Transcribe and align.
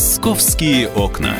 Московские 0.00 0.88
окна. 0.88 1.36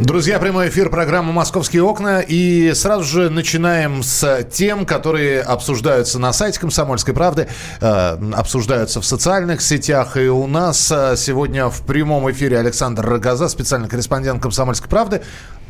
Друзья, 0.00 0.38
прямой 0.38 0.70
эфир 0.70 0.88
программы 0.88 1.34
«Московские 1.34 1.82
окна». 1.82 2.20
И 2.20 2.72
сразу 2.72 3.04
же 3.04 3.28
начинаем 3.28 4.02
с 4.02 4.44
тем, 4.50 4.86
которые 4.86 5.42
обсуждаются 5.42 6.18
на 6.18 6.32
сайте 6.32 6.58
«Комсомольской 6.58 7.12
правды», 7.12 7.48
э, 7.82 8.18
обсуждаются 8.32 9.02
в 9.02 9.04
социальных 9.04 9.60
сетях. 9.60 10.16
И 10.16 10.26
у 10.26 10.46
нас 10.46 10.90
э, 10.90 11.16
сегодня 11.18 11.68
в 11.68 11.82
прямом 11.82 12.30
эфире 12.30 12.58
Александр 12.58 13.04
Рогоза, 13.04 13.50
специальный 13.50 13.90
корреспондент 13.90 14.40
«Комсомольской 14.40 14.88
правды». 14.88 15.20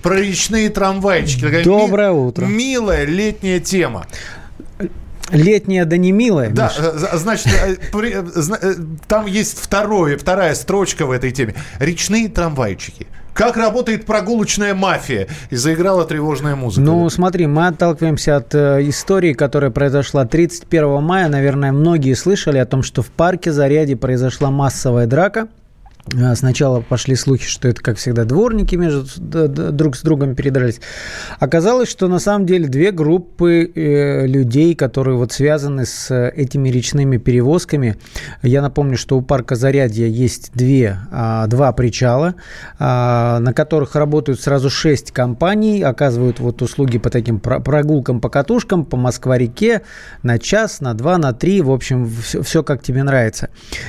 Про 0.00 0.20
речные 0.20 0.70
трамвайчики. 0.70 1.64
Доброе 1.64 2.12
ми- 2.12 2.18
утро. 2.18 2.44
Милая 2.44 3.04
летняя 3.04 3.58
тема. 3.58 4.06
Летняя, 5.30 5.84
да 5.84 5.96
не 5.96 6.12
милая. 6.12 6.50
Да, 6.50 6.68
Миша. 6.68 6.92
Э, 7.12 7.16
значит, 7.16 7.48
там 9.08 9.26
есть 9.26 9.58
второе, 9.58 10.16
вторая 10.18 10.54
строчка 10.54 11.06
в 11.06 11.10
этой 11.10 11.30
теме. 11.32 11.54
Речные 11.78 12.28
трамвайчики. 12.28 13.06
Как 13.36 13.58
работает 13.58 14.06
прогулочная 14.06 14.74
мафия? 14.74 15.28
И 15.50 15.56
заиграла 15.56 16.06
тревожная 16.06 16.56
музыка. 16.56 16.86
Ну, 16.86 17.08
смотри, 17.10 17.46
мы 17.46 17.66
отталкиваемся 17.66 18.36
от 18.36 18.54
э, 18.54 18.88
истории, 18.88 19.34
которая 19.34 19.70
произошла 19.70 20.24
31 20.24 21.02
мая. 21.02 21.28
Наверное, 21.28 21.70
многие 21.70 22.14
слышали 22.14 22.56
о 22.56 22.64
том, 22.64 22.82
что 22.82 23.02
в 23.02 23.08
парке 23.08 23.52
Заряди 23.52 23.94
произошла 23.94 24.50
массовая 24.50 25.06
драка. 25.06 25.48
А, 26.14 26.34
сначала 26.36 26.80
пошли 26.80 27.16
слухи, 27.16 27.46
что 27.46 27.68
это, 27.68 27.80
как 27.82 27.96
всегда, 27.96 28.24
дворники 28.24 28.76
между 28.76 29.04
друг 29.72 29.96
с 29.96 30.02
другом 30.02 30.34
передрались. 30.34 30.80
Оказалось, 31.40 31.88
что 31.88 32.06
на 32.08 32.18
самом 32.18 32.46
деле 32.46 32.68
две 32.68 32.92
группы 32.92 33.70
э, 33.74 34.26
людей, 34.26 34.74
которые 34.74 35.16
вот 35.16 35.32
связаны 35.32 35.84
с 35.84 36.14
этими 36.14 36.68
речными 36.68 37.16
перевозками. 37.16 37.96
Я 38.42 38.62
напомню, 38.62 38.96
что 38.96 39.16
у 39.18 39.22
парка 39.22 39.56
Зарядье 39.56 40.08
есть 40.08 40.52
две, 40.54 40.98
а, 41.10 41.46
два 41.46 41.72
причала, 41.72 42.34
а, 42.78 43.40
на 43.40 43.52
которых 43.52 43.96
работают 43.96 44.40
сразу 44.40 44.70
шесть 44.70 45.10
компаний, 45.10 45.82
оказывают 45.82 46.38
вот 46.38 46.62
услуги 46.62 46.98
по 46.98 47.10
таким 47.10 47.40
прогулкам 47.40 48.20
по 48.20 48.28
катушкам, 48.28 48.84
по 48.84 48.96
Москва-реке 48.96 49.82
на 50.22 50.38
час, 50.38 50.80
на 50.80 50.94
два, 50.94 51.18
на 51.18 51.32
три, 51.32 51.62
в 51.62 51.70
общем, 51.70 52.08
все, 52.22 52.42
все 52.42 52.62
как 52.62 52.82
тебе 52.82 53.02
нравится. 53.02 53.48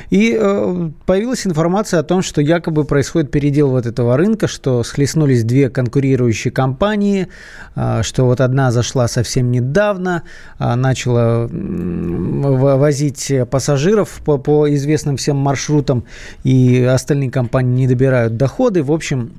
И 0.10 0.36
э, 0.40 0.90
появилась 1.06 1.46
информация 1.46 2.00
о 2.00 2.07
том, 2.08 2.24
что 2.24 2.42
якобы 2.42 2.84
происходит 2.86 3.30
передел 3.30 3.70
вот 3.70 3.86
этого 3.86 4.18
рынка, 4.18 4.48
что 4.48 4.82
схлестнулись 4.84 5.44
две 5.44 5.70
конкурирующие 5.70 6.52
компании, 6.52 7.28
а, 7.76 8.02
что 8.02 8.26
вот 8.26 8.42
одна 8.42 8.72
зашла 8.72 9.08
совсем 9.08 9.52
недавно, 9.52 10.24
а, 10.58 10.76
начала 10.76 11.48
возить 11.52 13.32
пассажиров 13.52 14.22
по, 14.26 14.40
по 14.40 14.74
известным 14.74 15.18
всем 15.18 15.38
маршрутам, 15.38 16.06
и 16.44 16.82
остальные 16.84 17.30
компании 17.30 17.82
не 17.82 17.88
добирают 17.88 18.38
доходы. 18.38 18.82
В 18.82 18.92
общем, 18.92 19.34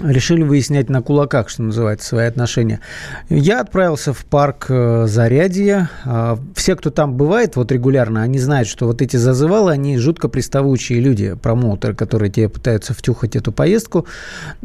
решили 0.00 0.42
выяснять 0.42 0.88
на 0.88 1.02
кулаках, 1.02 1.48
что 1.48 1.62
называется, 1.62 2.08
свои 2.08 2.26
отношения. 2.26 2.80
Я 3.28 3.60
отправился 3.60 4.12
в 4.12 4.24
парк 4.24 4.66
э, 4.68 5.06
Зарядье. 5.06 5.88
А, 6.04 6.38
все, 6.54 6.76
кто 6.76 6.90
там 6.90 7.14
бывает 7.14 7.56
вот 7.56 7.70
регулярно, 7.70 8.22
они 8.22 8.38
знают, 8.38 8.68
что 8.68 8.86
вот 8.86 9.02
эти 9.02 9.16
зазывалы, 9.16 9.72
они 9.72 9.98
жутко 9.98 10.28
приставучие 10.28 11.00
люди, 11.00 11.34
промоутеры, 11.34 11.94
которые 11.94 12.30
тебе 12.30 12.48
пытаются 12.48 12.94
втюхать 12.94 13.36
эту 13.36 13.52
поездку. 13.52 14.06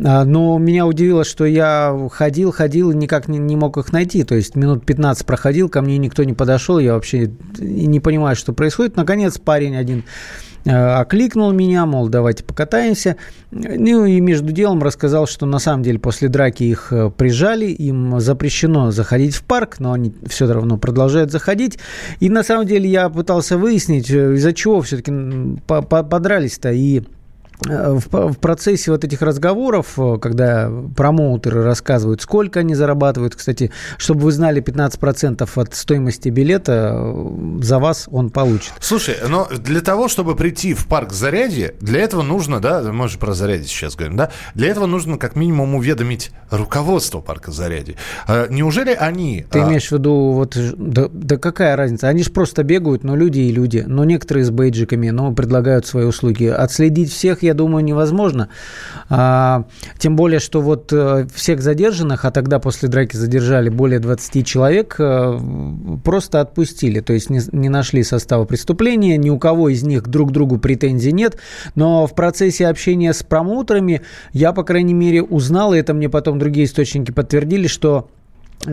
А, 0.03 0.23
но 0.23 0.57
меня 0.57 0.85
удивило, 0.85 1.23
что 1.23 1.45
я 1.45 1.97
ходил, 2.11 2.51
ходил 2.51 2.91
никак 2.91 3.27
не, 3.27 3.37
не 3.37 3.55
мог 3.55 3.77
их 3.77 3.91
найти. 3.91 4.23
То 4.23 4.35
есть 4.35 4.55
минут 4.55 4.85
15 4.85 5.25
проходил, 5.25 5.69
ко 5.69 5.81
мне 5.81 5.97
никто 5.97 6.23
не 6.23 6.33
подошел, 6.33 6.79
я 6.79 6.93
вообще 6.93 7.31
не 7.57 7.99
понимаю, 7.99 8.35
что 8.35 8.53
происходит. 8.53 8.95
Наконец 8.95 9.37
парень 9.37 9.75
один 9.75 10.03
окликнул 10.69 11.51
меня, 11.51 11.85
мол, 11.85 12.09
давайте 12.09 12.43
покатаемся. 12.43 13.15
Ну 13.51 14.05
и 14.05 14.19
между 14.19 14.51
делом 14.51 14.83
рассказал, 14.83 15.27
что 15.27 15.45
на 15.45 15.59
самом 15.59 15.83
деле 15.83 15.99
после 15.99 16.27
драки 16.27 16.63
их 16.63 16.91
э, 16.91 17.09
прижали, 17.09 17.67
им 17.67 18.19
запрещено 18.19 18.91
заходить 18.91 19.35
в 19.35 19.43
парк, 19.43 19.77
но 19.79 19.93
они 19.93 20.13
все 20.27 20.51
равно 20.51 20.77
продолжают 20.77 21.31
заходить. 21.31 21.79
И 22.19 22.29
на 22.29 22.43
самом 22.43 22.65
деле 22.67 22.89
я 22.89 23.09
пытался 23.09 23.57
выяснить, 23.57 24.09
э, 24.09 24.35
из-за 24.35 24.53
чего 24.53 24.81
все-таки 24.81 25.11
подрались-то. 25.67 26.71
И 26.71 26.99
Э, 26.99 27.16
в, 27.59 28.33
в 28.33 28.37
процессе 28.37 28.91
вот 28.91 29.03
этих 29.03 29.21
разговоров, 29.21 29.93
э, 29.97 30.17
когда 30.21 30.71
промоутеры 30.95 31.63
рассказывают, 31.63 32.21
сколько 32.21 32.59
они 32.59 32.75
зарабатывают, 32.75 33.35
кстати, 33.35 33.71
чтобы 33.97 34.21
вы 34.21 34.31
знали, 34.31 34.61
15% 34.61 35.49
от 35.55 35.75
стоимости 35.75 36.29
билета 36.29 36.93
э, 36.95 37.59
за 37.61 37.79
вас 37.79 38.07
он 38.11 38.29
получит. 38.29 38.73
Слушай, 38.79 39.15
но 39.27 39.47
для 39.49 39.81
того, 39.81 40.07
чтобы 40.07 40.35
прийти 40.35 40.73
в 40.73 40.87
парк 40.87 41.11
Зарядье, 41.11 41.73
для 41.81 42.01
этого 42.01 42.21
нужно, 42.21 42.59
да, 42.59 42.81
мы 42.81 43.07
же 43.07 43.17
про 43.17 43.33
Зарядье 43.33 43.67
сейчас 43.67 43.95
говорим, 43.95 44.17
да, 44.17 44.31
для 44.53 44.69
этого 44.69 44.85
нужно 44.85 45.17
как 45.17 45.35
минимум 45.35 45.75
уведомить 45.75 46.31
руководство 46.51 47.21
парка 47.21 47.51
Зарядье. 47.51 47.95
Неужели 48.49 48.91
они... 48.91 49.45
Ты 49.49 49.59
имеешь 49.59 49.87
в 49.87 49.91
виду, 49.93 50.31
вот, 50.31 50.57
да, 50.77 51.09
да 51.11 51.37
какая 51.37 51.75
разница, 51.75 52.07
они 52.07 52.23
же 52.23 52.31
просто 52.31 52.63
бегают, 52.63 53.03
но 53.03 53.15
люди 53.15 53.39
и 53.39 53.51
люди, 53.51 53.83
но 53.85 54.03
некоторые 54.03 54.45
с 54.45 54.51
бейджиками, 54.51 55.09
но 55.09 55.33
предлагают 55.33 55.85
свои 55.85 56.05
услуги. 56.05 56.45
Отследить 56.45 57.11
всех 57.11 57.43
я 57.47 57.53
думаю, 57.53 57.83
невозможно. 57.83 58.49
А, 59.09 59.65
тем 59.97 60.15
более, 60.15 60.39
что 60.39 60.61
вот 60.61 60.91
э, 60.91 61.27
всех 61.33 61.61
задержанных, 61.61 62.25
а 62.25 62.31
тогда 62.31 62.59
после 62.59 62.89
драки 62.89 63.15
задержали 63.15 63.69
более 63.69 63.99
20 63.99 64.45
человек, 64.45 64.95
э, 64.99 65.39
просто 66.03 66.41
отпустили. 66.41 66.99
То 66.99 67.13
есть 67.13 67.29
не, 67.29 67.39
не 67.51 67.69
нашли 67.69 68.03
состава 68.03 68.45
преступления, 68.45 69.17
ни 69.17 69.29
у 69.29 69.39
кого 69.39 69.69
из 69.69 69.83
них 69.83 70.07
друг 70.07 70.29
к 70.29 70.31
другу 70.31 70.57
претензий 70.57 71.11
нет. 71.11 71.37
Но 71.75 72.05
в 72.05 72.13
процессе 72.13 72.67
общения 72.67 73.13
с 73.13 73.23
промоутерами 73.23 74.01
я, 74.33 74.53
по 74.53 74.63
крайней 74.63 74.93
мере, 74.93 75.23
узнал, 75.23 75.73
и 75.73 75.79
это 75.79 75.93
мне 75.93 76.09
потом 76.09 76.39
другие 76.39 76.65
источники 76.65 77.11
подтвердили, 77.11 77.67
что 77.67 78.09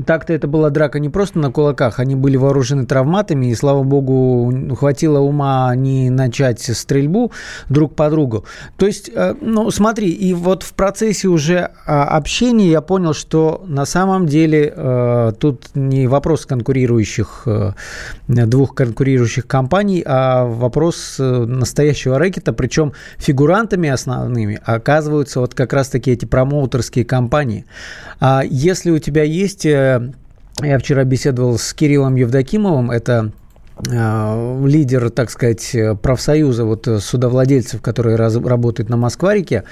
так-то 0.06 0.32
это 0.32 0.48
была 0.48 0.70
драка 0.70 0.98
не 0.98 1.08
просто 1.08 1.38
на 1.38 1.52
кулаках, 1.52 2.00
они 2.00 2.14
были 2.14 2.36
вооружены 2.36 2.86
травматами, 2.86 3.46
и, 3.46 3.54
слава 3.54 3.82
богу, 3.82 4.52
хватило 4.76 5.20
ума 5.20 5.74
не 5.76 6.10
начать 6.10 6.60
стрельбу 6.60 7.32
друг 7.68 7.94
по 7.94 8.10
другу. 8.10 8.44
То 8.76 8.86
есть, 8.86 9.10
э, 9.14 9.34
ну, 9.40 9.70
смотри, 9.70 10.10
и 10.10 10.34
вот 10.34 10.62
в 10.62 10.74
процессе 10.74 11.28
уже 11.28 11.70
а, 11.86 12.04
общения 12.04 12.70
я 12.70 12.80
понял, 12.80 13.14
что 13.14 13.62
на 13.66 13.84
самом 13.84 14.26
деле 14.26 14.72
э, 14.74 15.32
тут 15.38 15.68
не 15.74 16.06
вопрос 16.06 16.46
конкурирующих, 16.46 17.42
э, 17.46 17.72
двух 18.26 18.74
конкурирующих 18.74 19.46
компаний, 19.46 20.02
а 20.04 20.44
вопрос 20.44 21.16
настоящего 21.18 22.18
рэкета, 22.18 22.52
причем 22.52 22.92
фигурантами 23.18 23.88
основными 23.88 24.60
оказываются 24.64 25.40
вот 25.40 25.54
как 25.54 25.72
раз-таки 25.72 26.10
эти 26.10 26.24
промоутерские 26.24 27.04
компании. 27.04 27.66
А 28.20 28.42
если 28.44 28.90
у 28.90 28.98
тебя 28.98 29.22
есть 29.22 29.66
я 30.62 30.78
вчера 30.78 31.04
беседовал 31.04 31.58
с 31.58 31.72
Кириллом 31.74 32.16
Евдокимовым, 32.16 32.90
это 32.90 33.32
лидер, 33.82 35.10
так 35.10 35.30
сказать, 35.30 35.74
профсоюза 36.00 36.64
вот 36.64 36.88
судовладельцев, 37.00 37.82
которые 37.82 38.16
раз, 38.16 38.36
работают 38.36 38.88
на 38.88 38.96
Москварике. 38.96 39.64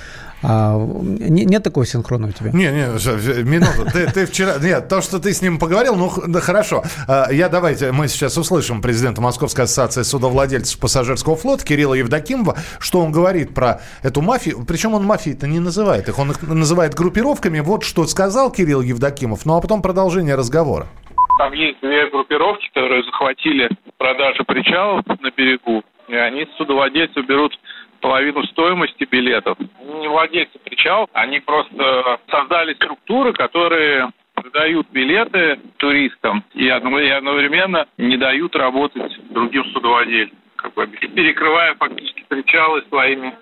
А, 0.42 0.76
не, 0.76 1.44
нет 1.44 1.62
такого 1.62 1.86
синхрона 1.86 2.28
у 2.28 2.32
тебя? 2.32 2.50
Не, 2.50 2.72
не, 2.72 3.42
минуту. 3.44 3.86
Ты, 3.92 4.10
ты 4.10 4.26
вчера... 4.26 4.58
Нет, 4.58 4.88
то, 4.88 5.00
что 5.00 5.20
ты 5.20 5.32
с 5.32 5.40
ним 5.40 5.58
поговорил, 5.58 5.94
ну, 5.94 6.12
да, 6.26 6.40
хорошо. 6.40 6.82
А, 7.06 7.30
я 7.30 7.48
давайте, 7.48 7.92
мы 7.92 8.08
сейчас 8.08 8.36
услышим 8.36 8.82
президента 8.82 9.20
Московской 9.20 9.64
ассоциации 9.64 10.02
судовладельцев 10.02 10.78
пассажирского 10.78 11.36
флота 11.36 11.64
Кирилла 11.64 11.94
Евдокимова, 11.94 12.56
что 12.80 13.00
он 13.00 13.12
говорит 13.12 13.54
про 13.54 13.80
эту 14.02 14.20
мафию. 14.20 14.64
Причем 14.66 14.94
он 14.94 15.04
мафией-то 15.04 15.46
не 15.46 15.60
называет 15.60 16.08
их, 16.08 16.18
он 16.18 16.32
их 16.32 16.42
называет 16.42 16.94
группировками. 16.94 17.60
Вот 17.60 17.84
что 17.84 18.06
сказал 18.06 18.50
Кирилл 18.50 18.80
Евдокимов, 18.80 19.46
ну 19.46 19.56
а 19.56 19.60
потом 19.60 19.80
продолжение 19.80 20.34
разговора. 20.34 20.88
Там 21.38 21.52
есть 21.52 21.80
две 21.80 22.08
группировки, 22.08 22.70
которые 22.72 23.02
захватили 23.04 23.68
продажи 23.98 24.44
причалов 24.44 25.04
на 25.06 25.30
берегу, 25.30 25.82
и 26.08 26.14
они 26.14 26.44
с 26.44 26.56
судовладельцев 26.56 27.26
берут 27.26 27.58
половину 28.00 28.42
стоимости 28.44 29.04
билетов. 29.10 29.56
Не 29.80 30.08
владельцы 30.08 30.58
причал, 30.58 31.08
они 31.12 31.40
просто 31.40 32.18
создали 32.28 32.74
структуры, 32.74 33.32
которые 33.32 34.10
продают 34.34 34.88
билеты 34.90 35.58
туристам 35.76 36.44
и 36.54 36.68
одновременно 36.68 37.86
не 37.96 38.16
дают 38.16 38.56
работать 38.56 39.12
другим 39.30 39.64
судовладельцам, 39.72 40.36
как 40.56 40.74
бы 40.74 40.86
перекрывая 40.86 41.74
фактически 41.76 42.24
причалы 42.28 42.82
своими 42.88 43.34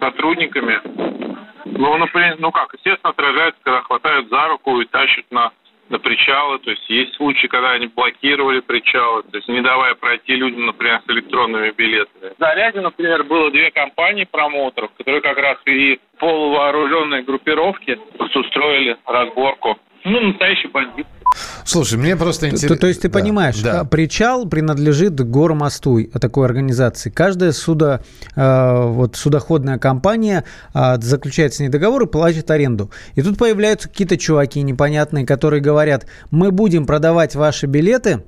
сотрудниками. 0.00 0.80
Ну, 1.64 1.96
например, 1.98 2.36
ну 2.38 2.52
как, 2.52 2.72
естественно, 2.74 3.10
отражается, 3.10 3.60
когда 3.62 3.82
хватают 3.82 4.28
за 4.28 4.48
руку 4.48 4.80
и 4.80 4.86
тащат 4.86 5.24
на 5.30 5.52
на 5.88 5.98
причалы. 5.98 6.58
То 6.58 6.70
есть 6.70 6.88
есть 6.88 7.14
случаи, 7.14 7.46
когда 7.46 7.72
они 7.72 7.86
блокировали 7.86 8.60
причалы, 8.60 9.22
то 9.24 9.36
есть 9.36 9.48
не 9.48 9.60
давая 9.60 9.94
пройти 9.94 10.34
людям, 10.34 10.66
например, 10.66 11.00
с 11.06 11.10
электронными 11.10 11.70
билетами. 11.76 12.32
В 12.36 12.38
Заряде, 12.38 12.80
например, 12.80 13.24
было 13.24 13.50
две 13.50 13.70
компании 13.70 14.24
промоутеров, 14.30 14.90
которые 14.96 15.22
как 15.22 15.38
раз 15.38 15.58
и 15.66 16.00
полувооруженные 16.18 17.22
группировки 17.22 17.98
устроили 18.18 18.96
разборку 19.06 19.78
Ну, 20.06 20.20
настоящий 20.20 20.68
бандит. 20.68 21.04
Слушай, 21.64 21.98
мне 21.98 22.16
просто 22.16 22.46
интересно. 22.46 22.76
То, 22.76 22.80
то 22.82 22.86
есть 22.86 23.02
ты 23.02 23.08
да, 23.08 23.18
понимаешь, 23.18 23.58
да. 23.60 23.82
причал 23.82 24.48
принадлежит 24.48 25.14
Гормосту, 25.14 26.04
такой 26.20 26.46
организации. 26.46 27.10
Каждая 27.10 27.50
судо, 27.50 28.02
э, 28.36 28.82
вот, 28.86 29.16
судоходная 29.16 29.78
компания 29.78 30.44
э, 30.74 31.00
заключает 31.00 31.54
с 31.54 31.58
ней 31.58 31.68
договор 31.68 32.04
и 32.04 32.06
платит 32.06 32.48
аренду. 32.52 32.92
И 33.16 33.22
тут 33.22 33.36
появляются 33.36 33.88
какие-то 33.88 34.16
чуваки 34.16 34.62
непонятные, 34.62 35.26
которые 35.26 35.60
говорят, 35.60 36.06
мы 36.30 36.52
будем 36.52 36.86
продавать 36.86 37.34
ваши 37.34 37.66
билеты, 37.66 38.22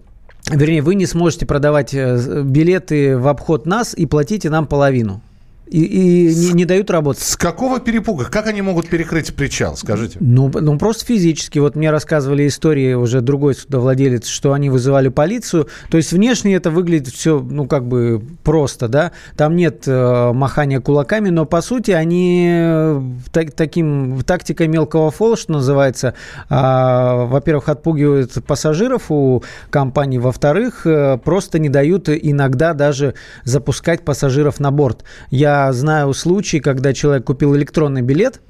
вернее, 0.50 0.82
вы 0.82 0.96
не 0.96 1.06
сможете 1.06 1.46
продавать 1.46 1.94
э, 1.94 2.42
билеты 2.42 3.16
в 3.16 3.28
обход 3.28 3.66
нас 3.66 3.94
и 3.94 4.04
платите 4.04 4.50
нам 4.50 4.66
половину 4.66 5.22
и, 5.70 6.28
и 6.28 6.34
не, 6.34 6.52
не 6.52 6.64
дают 6.64 6.90
работать. 6.90 7.22
С 7.22 7.36
какого 7.36 7.80
перепуга? 7.80 8.24
Как 8.24 8.46
они 8.46 8.62
могут 8.62 8.88
перекрыть 8.88 9.34
причал, 9.34 9.76
скажите? 9.76 10.18
Ну, 10.20 10.50
ну, 10.52 10.78
просто 10.78 11.04
физически. 11.04 11.58
Вот 11.58 11.76
мне 11.76 11.90
рассказывали 11.90 12.46
истории 12.46 12.94
уже 12.94 13.20
другой 13.20 13.54
судовладелец, 13.54 14.26
что 14.26 14.52
они 14.52 14.70
вызывали 14.70 15.08
полицию. 15.08 15.68
То 15.90 15.96
есть 15.96 16.12
внешне 16.12 16.54
это 16.54 16.70
выглядит 16.70 17.14
все, 17.14 17.40
ну, 17.40 17.66
как 17.66 17.86
бы 17.86 18.22
просто, 18.42 18.88
да. 18.88 19.12
Там 19.36 19.56
нет 19.56 19.84
э, 19.86 20.32
махания 20.32 20.80
кулаками, 20.80 21.28
но 21.28 21.44
по 21.44 21.60
сути 21.60 21.90
они 21.90 22.48
э, 22.50 23.02
так, 23.32 23.52
таким 23.52 24.20
тактикой 24.22 24.68
мелкого 24.68 25.10
фола, 25.10 25.36
что 25.36 25.52
называется, 25.52 26.14
э, 26.48 26.54
во-первых, 26.54 27.68
отпугивают 27.68 28.32
пассажиров 28.46 29.10
у 29.10 29.42
компании, 29.70 30.18
во-вторых, 30.18 30.86
э, 30.86 31.18
просто 31.18 31.58
не 31.58 31.68
дают 31.68 32.08
иногда 32.08 32.74
даже 32.74 33.14
запускать 33.44 34.04
пассажиров 34.04 34.60
на 34.60 34.70
борт. 34.70 35.04
Я 35.30 35.57
знаю 35.72 36.14
случаи, 36.14 36.58
когда 36.58 36.92
человек 36.92 37.24
купил 37.24 37.56
электронный 37.56 38.02
билет, 38.02 38.40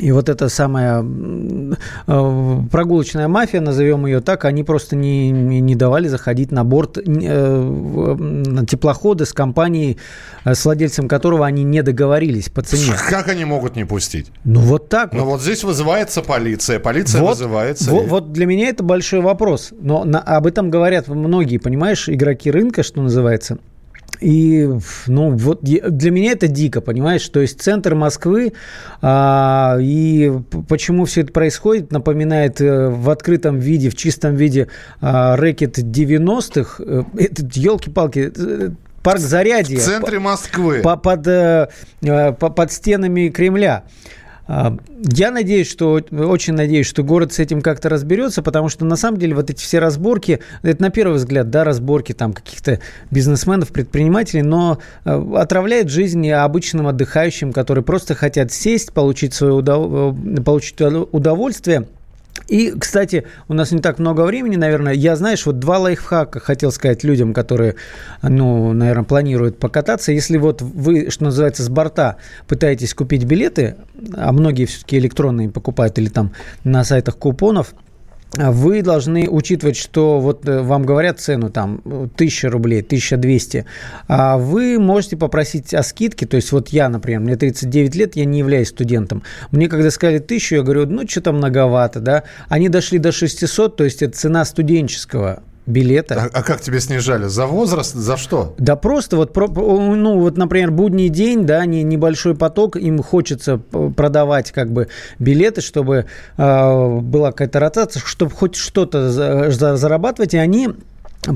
и 0.00 0.10
вот 0.10 0.28
эта 0.28 0.48
самая 0.48 1.04
э, 1.04 2.60
прогулочная 2.70 3.28
мафия, 3.28 3.60
назовем 3.60 4.06
ее 4.06 4.20
так, 4.20 4.44
они 4.44 4.64
просто 4.64 4.96
не, 4.96 5.30
не 5.30 5.76
давали 5.76 6.08
заходить 6.08 6.50
на 6.50 6.64
борт 6.64 6.98
э, 6.98 7.62
на 7.62 8.66
теплоходы 8.66 9.24
с 9.24 9.32
компанией, 9.32 9.98
э, 10.44 10.54
с 10.54 10.64
владельцем 10.64 11.06
которого 11.06 11.46
они 11.46 11.62
не 11.62 11.82
договорились 11.82 12.48
по 12.48 12.62
цене. 12.62 12.92
Как 13.08 13.28
они 13.28 13.44
могут 13.44 13.76
не 13.76 13.84
пустить? 13.84 14.32
Ну 14.44 14.60
вот 14.60 14.88
так. 14.88 15.12
Ну 15.12 15.20
вот, 15.20 15.34
вот 15.34 15.42
здесь 15.42 15.62
вызывается 15.62 16.22
полиция, 16.22 16.80
полиция 16.80 17.20
вот, 17.20 17.30
вызывается. 17.30 17.90
Вот, 17.90 18.04
и... 18.04 18.08
вот 18.08 18.32
для 18.32 18.46
меня 18.46 18.68
это 18.68 18.82
большой 18.82 19.20
вопрос. 19.20 19.72
Но 19.78 20.04
на, 20.04 20.18
об 20.18 20.46
этом 20.46 20.70
говорят 20.70 21.06
многие, 21.06 21.58
понимаешь, 21.58 22.08
игроки 22.08 22.50
рынка, 22.50 22.82
что 22.82 23.00
называется. 23.00 23.58
И, 24.20 24.68
ну, 25.06 25.30
вот 25.30 25.62
для 25.62 26.10
меня 26.10 26.32
это 26.32 26.48
дико, 26.48 26.80
понимаешь? 26.80 27.28
То 27.28 27.40
есть 27.40 27.60
центр 27.60 27.94
Москвы, 27.94 28.52
а, 29.02 29.76
и 29.80 30.32
почему 30.68 31.04
все 31.04 31.22
это 31.22 31.32
происходит, 31.32 31.92
напоминает 31.92 32.60
э, 32.60 32.88
в 32.88 33.10
открытом 33.10 33.58
виде, 33.58 33.90
в 33.90 33.96
чистом 33.96 34.34
виде 34.34 34.68
а, 35.00 35.36
рэкет 35.36 35.78
90-х. 35.78 36.82
Э, 36.84 37.02
этот, 37.18 37.54
елки-палки, 37.56 38.32
э, 38.36 38.70
парк 39.02 39.20
Зарядье. 39.20 39.78
В 39.78 39.82
центре 39.82 40.18
Москвы. 40.18 40.80
По, 40.82 40.96
под, 40.96 41.24
под 42.38 42.72
стенами 42.72 43.28
Кремля. 43.28 43.84
А, 44.46 44.76
я 45.02 45.30
надеюсь, 45.30 45.70
что 45.70 46.00
очень 46.10 46.54
надеюсь, 46.54 46.86
что 46.86 47.02
город 47.02 47.32
с 47.32 47.38
этим 47.38 47.62
как-то 47.62 47.88
разберется, 47.88 48.42
потому 48.42 48.68
что 48.68 48.84
на 48.84 48.96
самом 48.96 49.18
деле 49.18 49.34
вот 49.34 49.50
эти 49.50 49.60
все 49.60 49.78
разборки, 49.78 50.40
это 50.62 50.82
на 50.82 50.90
первый 50.90 51.14
взгляд, 51.14 51.50
да, 51.50 51.64
разборки 51.64 52.12
там 52.12 52.32
каких-то 52.32 52.80
бизнесменов, 53.10 53.70
предпринимателей, 53.70 54.42
но 54.42 54.78
э, 55.04 55.32
отравляет 55.36 55.88
жизнь 55.88 56.30
обычным 56.30 56.86
отдыхающим, 56.86 57.52
которые 57.52 57.84
просто 57.84 58.14
хотят 58.14 58.52
сесть, 58.52 58.92
получить 58.92 59.32
свое 59.34 59.54
удов... 59.54 60.14
Э, 60.14 60.42
получить 60.42 60.80
удовольствие 60.80 61.86
и, 62.48 62.74
кстати, 62.78 63.24
у 63.48 63.54
нас 63.54 63.70
не 63.70 63.80
так 63.80 63.98
много 63.98 64.22
времени, 64.22 64.56
наверное. 64.56 64.92
Я, 64.92 65.16
знаешь, 65.16 65.46
вот 65.46 65.58
два 65.58 65.78
лайфхака 65.78 66.40
хотел 66.40 66.72
сказать 66.72 67.02
людям, 67.04 67.32
которые, 67.32 67.76
ну, 68.22 68.72
наверное, 68.72 69.04
планируют 69.04 69.58
покататься. 69.58 70.12
Если 70.12 70.36
вот 70.36 70.60
вы, 70.60 71.10
что 71.10 71.24
называется, 71.24 71.62
с 71.62 71.68
борта 71.68 72.16
пытаетесь 72.46 72.92
купить 72.92 73.24
билеты, 73.24 73.76
а 74.14 74.32
многие 74.32 74.66
все-таки 74.66 74.98
электронные 74.98 75.48
покупают 75.48 75.98
или 75.98 76.08
там 76.08 76.32
на 76.64 76.84
сайтах 76.84 77.16
купонов– 77.16 77.74
вы 78.36 78.82
должны 78.82 79.28
учитывать, 79.28 79.76
что 79.76 80.20
вот 80.20 80.48
э, 80.48 80.60
вам 80.60 80.84
говорят 80.84 81.20
цену 81.20 81.50
там 81.50 81.80
1000 81.84 82.50
рублей, 82.50 82.80
1200, 82.80 83.64
а 84.08 84.38
вы 84.38 84.78
можете 84.78 85.16
попросить 85.16 85.72
о 85.74 85.82
скидке, 85.82 86.26
то 86.26 86.36
есть 86.36 86.52
вот 86.52 86.68
я, 86.68 86.88
например, 86.88 87.20
мне 87.20 87.36
39 87.36 87.94
лет, 87.94 88.16
я 88.16 88.24
не 88.24 88.38
являюсь 88.38 88.68
студентом, 88.68 89.22
мне 89.50 89.68
когда 89.68 89.90
сказали 89.90 90.18
1000, 90.18 90.56
я 90.56 90.62
говорю, 90.62 90.86
ну 90.86 91.06
что-то 91.08 91.32
многовато, 91.32 92.00
да, 92.00 92.24
они 92.48 92.68
дошли 92.68 92.98
до 92.98 93.12
600, 93.12 93.76
то 93.76 93.84
есть 93.84 94.02
это 94.02 94.16
цена 94.16 94.44
студенческого 94.44 95.42
билета. 95.66 96.30
А, 96.32 96.38
а 96.38 96.42
как 96.42 96.60
тебе 96.60 96.80
снижали? 96.80 97.26
За 97.26 97.46
возраст? 97.46 97.94
За 97.94 98.16
что? 98.16 98.54
Да 98.58 98.76
просто 98.76 99.16
вот, 99.16 99.34
ну 99.36 100.18
вот, 100.20 100.36
например, 100.36 100.70
будний 100.70 101.08
день, 101.08 101.46
да, 101.46 101.64
не, 101.64 101.82
небольшой 101.82 102.34
поток, 102.34 102.76
им 102.76 103.02
хочется 103.02 103.58
продавать 103.58 104.52
как 104.52 104.72
бы 104.72 104.88
билеты, 105.18 105.60
чтобы 105.60 106.06
э, 106.36 106.98
была 107.00 107.32
какая-то 107.32 107.60
ротация, 107.60 108.02
чтобы 108.04 108.32
хоть 108.32 108.56
что-то 108.56 109.10
за, 109.10 109.50
за, 109.50 109.76
зарабатывать, 109.76 110.34
и 110.34 110.38
они 110.38 110.70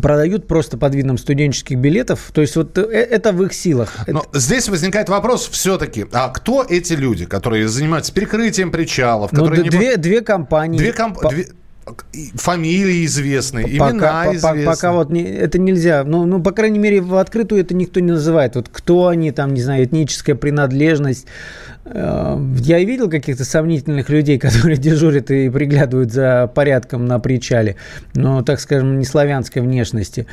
продают 0.03 0.47
просто 0.47 0.77
под 0.77 0.95
видом 0.95 1.19
студенческих 1.19 1.79
билетов. 1.79 2.31
То 2.33 2.41
есть 2.41 2.57
вот 2.57 2.77
э, 2.77 2.83
это 2.83 3.33
в 3.33 3.43
их 3.43 3.55
силах. 3.55 3.95
Но 4.07 4.21
это... 4.29 4.39
здесь 4.39 4.69
возникает 4.69 5.09
вопрос 5.09 5.49
все-таки, 5.49 6.07
а 6.13 6.29
кто 6.29 6.65
эти 6.69 6.93
люди, 6.93 7.25
которые 7.25 7.69
занимаются 7.69 8.13
перекрытием 8.13 8.71
причалов? 8.71 9.33
Ну, 9.33 9.45
которые 9.45 9.71
две, 9.71 9.91
не... 9.91 9.97
две 9.97 10.21
компании. 10.21 10.79
Две 10.79 10.93
компании. 10.93 11.35
Две 11.35 11.49
фамилии 12.35 13.05
известные, 13.07 13.79
пока, 13.79 13.93
имена 13.93 14.25
по, 14.25 14.37
известные. 14.37 14.67
Пока 14.67 14.93
вот 14.93 15.11
не, 15.11 15.23
это 15.23 15.59
нельзя. 15.59 16.05
Ну, 16.05 16.25
ну, 16.27 16.43
по 16.43 16.53
крайней 16.53 16.79
мере, 16.79 17.01
в 17.01 17.17
открытую 17.17 17.61
это 17.61 17.75
никто 17.75 18.01
не 18.01 18.13
называет. 18.13 18.57
Вот 18.57 18.69
кто 18.71 19.09
они, 19.09 19.31
там, 19.33 19.55
не 19.55 19.63
знаю, 19.63 19.85
этническая 19.85 20.35
принадлежность. 20.35 21.27
Э, 21.91 22.39
я 22.61 22.79
видел 22.81 23.09
каких-то 23.09 23.45
сомнительных 23.45 24.09
людей, 24.09 24.39
которые 24.39 24.77
дежурят 24.77 25.31
и 25.31 25.49
приглядывают 25.49 26.13
за 26.13 26.51
порядком 26.55 27.07
на 27.07 27.19
причале, 27.19 27.77
но, 28.15 28.43
так 28.43 28.61
скажем, 28.61 28.99
не 28.99 29.05
славянской 29.05 29.63
внешности. 29.63 30.27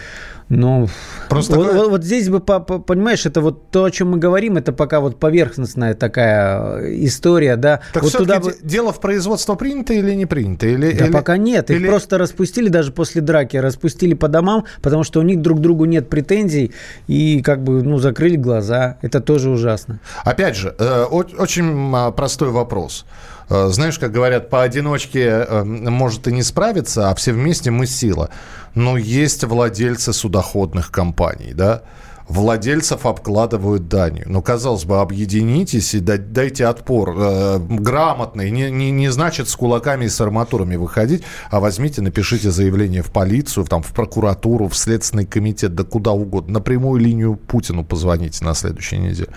Ну, 0.48 0.88
Просто 1.28 1.56
вот, 1.56 1.72
такое... 1.72 1.90
вот, 1.90 2.04
здесь 2.04 2.30
бы, 2.30 2.40
понимаешь, 2.40 3.26
это 3.26 3.42
вот 3.42 3.72
то, 3.72 3.86
о 3.86 3.92
чем 3.92 4.12
мы 4.12 4.18
говорим, 4.20 4.58
это 4.58 4.74
пока 4.74 5.00
вот 5.00 5.20
поверхностная 5.20 5.96
такая 5.96 6.82
э, 6.82 6.96
история, 7.06 7.56
да. 7.56 7.82
Так 7.94 8.04
вот 8.04 8.12
туда 8.12 8.40
бы... 8.40 8.56
дело 8.62 8.94
в 8.94 9.00
производство 9.00 9.56
принято 9.56 9.94
или 9.94 10.14
не 10.14 10.28
принято? 10.28 10.68
Или, 10.68 10.92
да 10.92 11.06
или... 11.06 11.12
пока 11.12 11.38
нет, 11.38 11.72
их 11.72 11.80
или... 11.80 11.88
просто 11.88 12.20
распустили 12.20 12.70
даже 12.70 12.92
после 12.92 13.22
драки, 13.22 13.58
распустили 13.58 14.14
по 14.14 14.28
домам, 14.28 14.66
потому 14.84 15.04
что 15.04 15.20
у 15.20 15.24
них 15.24 15.42
друг 15.42 15.62
другу 15.62 15.86
нет 15.86 16.10
претензий 16.10 16.72
и 17.08 17.42
как 17.42 17.64
бы, 17.64 17.82
ну, 17.82 17.98
закрыли 17.98 18.36
глаза. 18.36 18.98
Это 19.02 19.22
тоже 19.22 19.50
ужасно. 19.50 20.00
Опять 20.24 20.58
же, 20.58 20.76
э, 20.78 21.06
очень 21.46 21.92
а, 21.96 22.12
простой 22.12 22.52
вопрос. 22.52 23.06
Э, 23.50 23.70
знаешь, 23.70 23.98
как 23.98 24.12
говорят, 24.12 24.50
поодиночке 24.50 25.48
может 25.64 26.28
и 26.28 26.34
не 26.34 26.44
справиться, 26.44 27.10
а 27.10 27.16
все 27.16 27.32
вместе 27.32 27.72
мы 27.72 27.88
сила 27.88 28.30
но 28.76 28.98
есть 28.98 29.44
владельцы 29.46 30.14
судоходных 30.14 30.92
компаний, 30.92 31.54
да, 31.54 31.82
владельцев 32.28 33.06
обкладывают 33.06 33.88
данью. 33.88 34.26
Ну, 34.28 34.42
казалось 34.42 34.84
бы, 34.84 35.00
объединитесь 35.00 35.94
и 35.94 36.00
дайте 36.00 36.66
отпор. 36.66 37.14
Э, 37.18 37.60
грамотный, 37.60 38.52
не, 38.52 38.70
не, 38.70 38.92
не 38.92 39.12
значит 39.12 39.48
с 39.48 39.56
кулаками 39.56 40.06
и 40.06 40.10
с 40.10 40.20
арматурами 40.20 40.76
выходить, 40.76 41.24
а 41.50 41.60
возьмите, 41.60 42.02
напишите 42.02 42.52
заявление 42.52 43.02
в 43.02 43.12
полицию, 43.12 43.66
там, 43.66 43.82
в 43.82 43.94
прокуратуру, 43.94 44.68
в 44.68 44.76
Следственный 44.76 45.26
комитет, 45.26 45.74
да 45.74 45.84
куда 45.84 46.12
угодно. 46.12 46.56
На 46.56 46.62
прямую 46.62 47.00
линию 47.00 47.36
Путину 47.36 47.86
позвоните 47.86 48.44
на 48.44 48.56
следующей 48.56 48.98
неделе. 48.98 49.30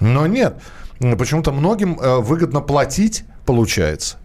Но 0.00 0.26
нет, 0.26 0.60
почему-то 1.00 1.52
многим 1.52 1.98
э, 1.98 2.20
выгодно 2.20 2.60
платить, 2.60 3.24
получается. 3.46 4.19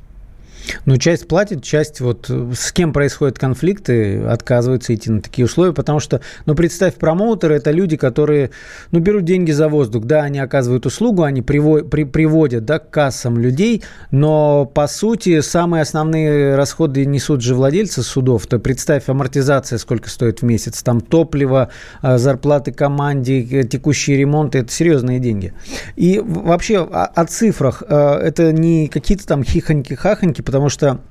Ну, 0.85 0.97
часть 0.97 1.27
платит, 1.27 1.63
часть 1.63 1.99
вот 2.01 2.29
с 2.29 2.71
кем 2.71 2.93
происходят 2.93 3.39
конфликты, 3.39 4.23
отказываются 4.23 4.93
идти 4.93 5.09
на 5.09 5.21
такие 5.21 5.45
условия, 5.45 5.73
потому 5.73 5.99
что, 5.99 6.21
ну, 6.45 6.55
представь, 6.55 6.95
промоутеры– 6.95 7.55
это 7.57 7.71
люди, 7.71 7.97
которые, 7.97 8.51
ну, 8.91 8.99
берут 8.99 9.25
деньги 9.25 9.51
за 9.51 9.69
воздух, 9.69 10.05
да, 10.05 10.21
они 10.21 10.39
оказывают 10.39 10.85
услугу, 10.85 11.23
они 11.23 11.41
приводят, 11.41 11.89
при, 11.89 12.03
приводят, 12.03 12.65
да, 12.65 12.79
к 12.79 12.89
кассам 12.89 13.37
людей, 13.37 13.83
но, 14.11 14.65
по 14.65 14.87
сути, 14.87 15.41
самые 15.41 15.81
основные 15.81 16.55
расходы 16.55 17.05
несут 17.05 17.41
же 17.41 17.55
владельцы 17.55 18.03
судов, 18.03 18.47
то 18.47 18.59
представь, 18.59 19.07
амортизация 19.07 19.77
сколько 19.77 20.09
стоит 20.09 20.41
в 20.41 20.45
месяц, 20.45 20.83
там 20.83 21.01
топливо, 21.01 21.69
а, 22.01 22.17
зарплаты 22.17 22.71
команде, 22.71 23.41
э, 23.41 23.63
текущие 23.63 24.17
ремонты– 24.17 24.57
это 24.59 24.71
серьезные 24.71 25.19
деньги. 25.19 25.53
И 25.95 26.21
вообще 26.23 26.79
о, 26.79 27.05
о 27.05 27.25
цифрах, 27.25 27.83
э, 27.87 27.95
это 27.95 28.51
не 28.51 28.87
какие-то 28.87 29.25
там 29.25 29.41
хихоньки-хахоньки, 29.41 30.41
потому 30.55 30.69
что 30.69 31.01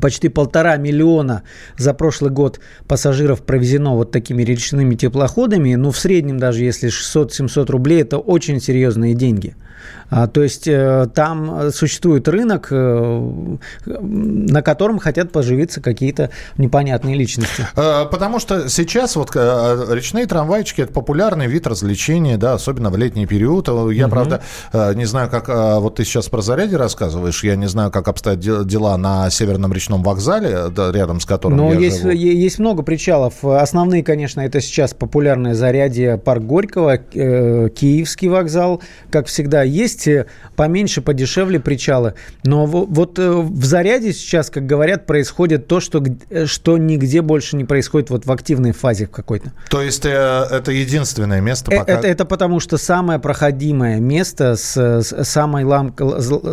Почти 0.00 0.28
полтора 0.28 0.76
миллиона 0.76 1.42
за 1.76 1.94
прошлый 1.94 2.30
год 2.30 2.60
пассажиров 2.86 3.42
провезено 3.42 3.96
вот 3.96 4.12
такими 4.12 4.42
речными 4.44 4.94
теплоходами. 4.94 5.74
Ну, 5.74 5.90
в 5.90 5.98
среднем 5.98 6.38
даже, 6.38 6.62
если 6.62 6.90
600-700 6.90 7.66
рублей, 7.70 8.02
это 8.02 8.18
очень 8.18 8.60
серьезные 8.60 9.14
деньги– 9.14 9.56
то 10.10 10.42
есть 10.42 10.66
э, 10.66 11.06
там 11.14 11.70
существует 11.70 12.26
рынок, 12.26 12.68
э, 12.70 13.56
на 13.86 14.62
котором 14.62 14.98
хотят 14.98 15.30
поживиться 15.30 15.80
какие-то 15.80 16.30
непонятные 16.58 17.14
личности. 17.14 17.66
Э, 17.76 18.06
потому 18.10 18.40
что 18.40 18.68
сейчас 18.68 19.16
вот 19.16 19.34
речные 19.36 20.26
трамвайчики– 20.26 20.80
это 20.82 20.92
популярный 20.92 21.46
вид 21.46 21.66
развлечения, 21.66 22.36
да, 22.36 22.54
особенно 22.54 22.90
в 22.90 22.96
летний 22.96 23.26
период. 23.26 23.68
Я, 23.68 24.06
угу. 24.06 24.10
правда, 24.10 24.42
не 24.72 25.04
знаю, 25.04 25.30
как 25.30 25.48
вот 25.48 25.96
ты 25.96 26.04
сейчас 26.04 26.28
про 26.28 26.42
заряде 26.42 26.76
рассказываешь, 26.76 27.42
я 27.44 27.56
не 27.56 27.68
знаю, 27.68 27.90
как 27.90 28.08
обстоят 28.08 28.40
дела 28.40 28.96
на 28.96 29.30
Северном 29.30 29.72
речном 29.72 30.02
вокзале, 30.02 30.72
рядом 30.92 31.20
с 31.20 31.26
которым 31.26 31.56
Но 31.56 31.72
я 31.72 31.78
есть, 31.78 32.02
живу. 32.02 32.10
есть 32.10 32.58
много 32.58 32.82
причалов. 32.82 33.44
Основные, 33.44 34.02
конечно, 34.02 34.40
это 34.40 34.60
сейчас 34.60 34.94
популярные 34.94 35.54
заряде 35.54 36.16
парк 36.16 36.42
Горького, 36.42 36.96
Киевский 36.98 38.28
вокзал, 38.28 38.82
как 39.10 39.26
всегда, 39.26 39.62
есть 39.70 40.08
поменьше, 40.56 41.00
подешевле 41.02 41.60
причалы. 41.60 42.14
Но 42.44 42.66
вот 42.66 43.18
э, 43.18 43.30
в 43.30 43.64
заряде 43.64 44.12
сейчас, 44.12 44.50
как 44.50 44.66
говорят, 44.66 45.06
происходит 45.06 45.66
то, 45.66 45.80
что, 45.80 46.02
э, 46.30 46.46
что 46.46 46.78
нигде 46.78 47.22
больше 47.22 47.56
не 47.56 47.64
происходит 47.64 48.10
вот 48.10 48.26
в 48.26 48.32
активной 48.32 48.72
фазе 48.72 49.06
какой-то. 49.06 49.52
То 49.68 49.82
есть 49.82 50.04
э, 50.04 50.08
это 50.50 50.72
единственное 50.72 51.40
место 51.40 51.70
пока... 51.70 51.92
Это, 51.92 52.06
это 52.06 52.24
потому, 52.24 52.60
что 52.60 52.76
самое 52.76 53.18
проходимое 53.18 54.00
место 54.00 54.56
с, 54.56 54.76
с 54.76 55.24
самой, 55.24 55.64
лам, 55.64 55.94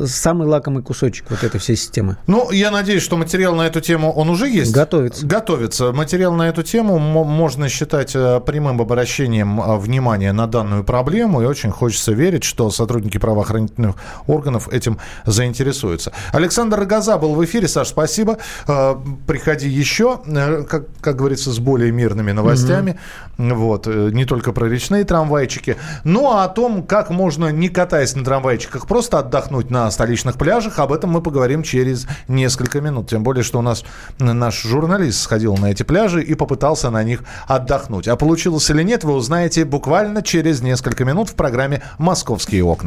самый 0.06 0.48
лакомый 0.48 0.84
кусочек 0.84 1.30
вот 1.30 1.44
этой 1.44 1.60
всей 1.60 1.76
системы. 1.76 2.18
Ну, 2.28 2.52
я 2.52 2.72
надеюсь, 2.72 3.04
что 3.04 3.18
материал 3.18 3.56
на 3.56 3.68
эту 3.68 3.82
тему, 3.82 4.12
он 4.12 4.30
уже 4.30 4.50
есть? 4.50 4.72
Готовится. 4.72 5.26
Готовится. 5.26 5.92
Материал 5.92 6.34
на 6.34 6.50
эту 6.50 6.64
тему 6.64 6.98
можно 7.00 7.70
считать 7.70 8.14
прямым 8.14 8.82
обращением 8.82 9.60
внимания 9.80 10.32
на 10.34 10.48
данную 10.48 10.84
проблему, 10.84 11.42
и 11.42 11.46
очень 11.46 11.72
хочется 11.72 12.12
верить, 12.12 12.44
что 12.44 12.70
сотрудники 12.72 12.97
правоохранительных 13.20 13.96
органов 14.28 14.70
этим 14.70 14.98
заинтересуются. 15.26 16.12
Александр 16.32 16.80
Рогоза 16.80 17.18
был 17.18 17.36
в 17.36 17.44
эфире. 17.46 17.68
Саш, 17.68 17.90
спасибо. 17.90 18.38
Э, 18.68 18.96
приходи 19.26 19.68
еще, 19.68 20.22
э, 20.26 20.64
как, 20.64 20.86
как 21.02 21.16
говорится, 21.16 21.52
с 21.52 21.60
более 21.60 21.92
мирными 21.92 22.32
новостями. 22.32 23.00
Mm-hmm. 23.38 23.54
Вот. 23.54 23.88
Э, 23.88 24.10
не 24.12 24.26
только 24.26 24.52
про 24.52 24.68
речные 24.68 25.04
трамвайчики. 25.04 25.78
Ну, 26.04 26.32
а 26.32 26.44
о 26.44 26.48
том, 26.48 26.84
как 26.84 27.10
можно, 27.10 27.52
не 27.52 27.70
катаясь 27.70 28.16
на 28.16 28.24
трамвайчиках, 28.24 28.88
просто 28.88 29.20
отдохнуть 29.20 29.70
на 29.70 29.90
столичных 29.92 30.38
пляжах, 30.38 30.80
об 30.80 30.92
этом 30.92 31.12
мы 31.12 31.22
поговорим 31.22 31.64
через 31.64 32.08
несколько 32.28 32.82
минут. 32.82 33.10
Тем 33.10 33.24
более, 33.24 33.44
что 33.44 33.60
у 33.60 33.62
нас 33.62 33.84
наш 34.20 34.62
журналист 34.64 35.22
сходил 35.22 35.56
на 35.58 35.72
эти 35.72 35.84
пляжи 35.84 36.24
и 36.24 36.36
попытался 36.36 36.90
на 36.90 37.04
них 37.04 37.24
отдохнуть. 37.48 38.08
А 38.08 38.16
получилось 38.16 38.70
или 38.70 38.84
нет, 38.84 39.04
вы 39.04 39.14
узнаете 39.14 39.66
буквально 39.66 40.22
через 40.22 40.62
несколько 40.62 41.06
минут 41.06 41.30
в 41.30 41.36
программе 41.36 41.82
«Московские 41.98 42.64
окна». 42.64 42.87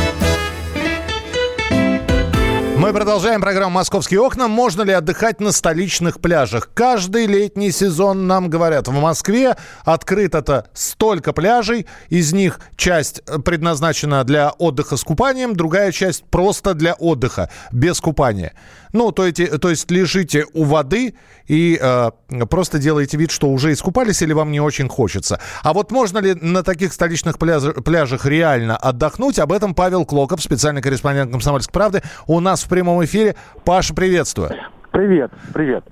Продолжаем 2.93 3.39
программу 3.39 3.75
«Московские 3.75 4.19
окна». 4.19 4.49
Можно 4.49 4.81
ли 4.81 4.91
отдыхать 4.91 5.39
на 5.39 5.53
столичных 5.53 6.19
пляжах? 6.19 6.69
Каждый 6.73 7.25
летний 7.25 7.71
сезон 7.71 8.27
нам 8.27 8.49
говорят, 8.49 8.89
в 8.89 8.91
Москве 8.91 9.55
открыто-то 9.85 10.67
столько 10.73 11.31
пляжей. 11.31 11.87
Из 12.09 12.33
них 12.33 12.59
часть 12.75 13.23
предназначена 13.45 14.25
для 14.25 14.49
отдыха 14.51 14.97
с 14.97 15.03
купанием, 15.03 15.55
другая 15.55 15.93
часть 15.93 16.25
просто 16.25 16.73
для 16.73 16.93
отдыха, 16.93 17.49
без 17.71 18.01
купания. 18.01 18.53
Ну, 18.93 19.11
то, 19.11 19.25
эти, 19.25 19.45
то 19.45 19.69
есть 19.69 19.89
лежите 19.91 20.45
у 20.53 20.63
воды 20.63 21.15
и 21.47 21.79
э, 21.81 22.11
просто 22.49 22.79
делаете 22.79 23.17
вид, 23.17 23.31
что 23.31 23.47
уже 23.49 23.71
искупались 23.71 24.21
или 24.21 24.33
вам 24.33 24.51
не 24.51 24.59
очень 24.59 24.89
хочется. 24.89 25.39
А 25.63 25.73
вот 25.73 25.91
можно 25.91 26.19
ли 26.19 26.33
на 26.33 26.63
таких 26.63 26.93
столичных 26.93 27.37
пляж, 27.37 27.63
пляжах 27.85 28.25
реально 28.25 28.77
отдохнуть? 28.77 29.39
Об 29.39 29.51
этом 29.51 29.73
Павел 29.73 30.05
Клоков, 30.05 30.41
специальный 30.41 30.81
корреспондент 30.81 31.31
«Комсомольской 31.31 31.71
правды», 31.71 32.01
у 32.27 32.39
нас 32.39 32.63
в 32.63 32.69
прямом 32.69 33.03
эфире. 33.05 33.35
Паша, 33.65 33.93
приветствую. 33.93 34.51
Привет, 34.91 35.31
привет. 35.53 35.85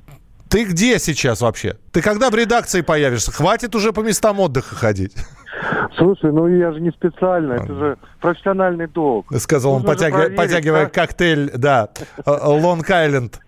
Ты 0.49 0.65
где 0.65 0.97
сейчас 0.97 1.41
вообще? 1.41 1.77
Ты 1.91 2.01
когда 2.01 2.31
в 2.31 2.35
редакции 2.35 2.81
появишься? 2.81 3.31
Хватит 3.31 3.75
уже 3.75 3.93
по 3.93 4.01
местам 4.01 4.39
отдыха 4.39 4.75
ходить. 4.75 5.13
Слушай, 5.97 6.31
ну 6.31 6.47
я 6.47 6.71
же 6.71 6.79
не 6.79 6.91
специально, 6.91 7.53
это 7.53 7.73
же 7.73 7.97
профессиональный 8.21 8.87
долг. 8.87 9.27
Сказал 9.37 9.73
Нужно 9.73 9.89
он, 9.89 9.95
потягивая, 9.95 10.35
потягивая 10.35 10.85
как... 10.85 11.09
коктейль, 11.09 11.51
да, 11.55 11.89
Лонг-Айленд. 12.25 13.39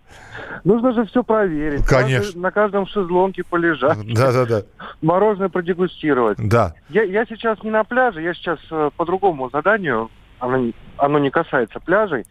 Нужно 0.64 0.94
же 0.94 1.06
все 1.06 1.24
проверить. 1.24 1.86
Конечно. 1.86 2.40
На 2.40 2.52
каждом 2.52 2.86
шезлонге 2.86 3.44
полежать. 3.44 3.98
Да, 4.14 4.32
да, 4.32 4.46
да. 4.46 4.62
Мороженое 5.02 5.50
продегустировать. 5.50 6.38
Да. 6.38 6.74
Я, 6.90 7.04
я 7.04 7.26
сейчас 7.26 7.64
не 7.64 7.72
на 7.72 7.84
пляже, 7.84 8.22
я 8.22 8.34
сейчас 8.34 8.60
э, 8.70 8.90
по 8.96 9.06
другому 9.06 9.50
заданию, 9.50 10.10
оно, 10.40 10.72
оно 10.98 11.20
не 11.20 11.32
касается 11.32 11.80
пляжей. 11.80 12.26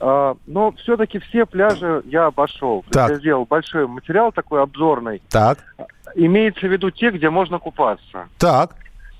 А, 0.00 0.36
но 0.46 0.72
все-таки 0.72 1.18
все 1.18 1.46
пляжи 1.46 2.02
я 2.06 2.26
обошел. 2.26 2.84
Так. 2.90 3.10
Я 3.10 3.16
сделал 3.16 3.46
большой 3.46 3.86
материал 3.86 4.32
такой 4.32 4.62
обзорный. 4.62 5.22
Так. 5.30 5.58
Имеется 6.14 6.66
в 6.66 6.70
виду 6.70 6.90
те, 6.90 7.10
где 7.10 7.30
можно 7.30 7.58
купаться. 7.58 8.28
Так. 8.38 8.76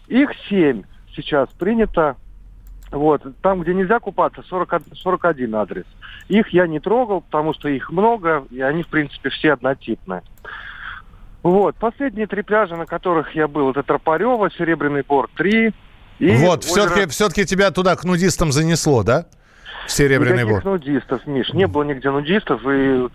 Их 0.08 0.30
семь 0.48 0.82
сейчас 1.14 1.48
принято. 1.58 2.16
Вот. 2.90 3.22
Там, 3.42 3.62
где 3.62 3.74
нельзя 3.74 3.98
купаться, 3.98 4.42
40, 4.42 4.82
41 4.94 5.54
адрес. 5.54 5.84
Их 6.28 6.48
я 6.50 6.66
не 6.66 6.80
трогал, 6.80 7.22
потому 7.22 7.54
что 7.54 7.68
их 7.68 7.90
много, 7.90 8.46
и 8.50 8.60
они, 8.60 8.82
в 8.82 8.88
принципе, 8.88 9.30
все 9.30 9.52
однотипные. 9.52 10.22
Вот. 11.42 11.76
Последние 11.76 12.26
три 12.26 12.42
пляжа, 12.42 12.76
на 12.76 12.86
которых 12.86 13.34
я 13.34 13.48
был, 13.48 13.70
это 13.70 13.82
Тропарева, 13.82 14.50
Серебряный 14.50 15.02
Бор 15.02 15.28
3. 15.36 15.72
И 16.20 16.30
вот, 16.36 16.64
озеро... 16.64 16.86
все-таки, 16.86 17.10
все-таки 17.10 17.44
тебя 17.44 17.70
туда 17.70 17.96
к 17.96 18.04
нудистам 18.04 18.52
занесло, 18.52 19.02
да? 19.02 19.26
В 19.86 19.92
Серебряный 19.92 20.44
Никаких 20.44 20.62
Бор. 20.62 20.72
нудистов, 20.72 21.26
Миш. 21.26 21.52
Не 21.52 21.66
было 21.66 21.82
нигде 21.82 22.10
нудистов, 22.10 22.62
и 22.66 23.08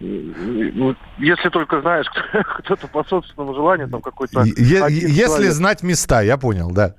ну, 0.00 0.94
если 1.18 1.48
только 1.50 1.80
знаешь, 1.80 2.06
кто-то 2.58 2.88
по 2.88 3.04
собственному 3.04 3.54
желанию, 3.54 3.88
там 3.88 4.02
какой-то... 4.02 4.42
Если 4.42 5.16
человек. 5.16 5.52
знать 5.52 5.82
места, 5.82 6.22
я 6.22 6.36
понял, 6.36 6.70
да. 6.72 6.94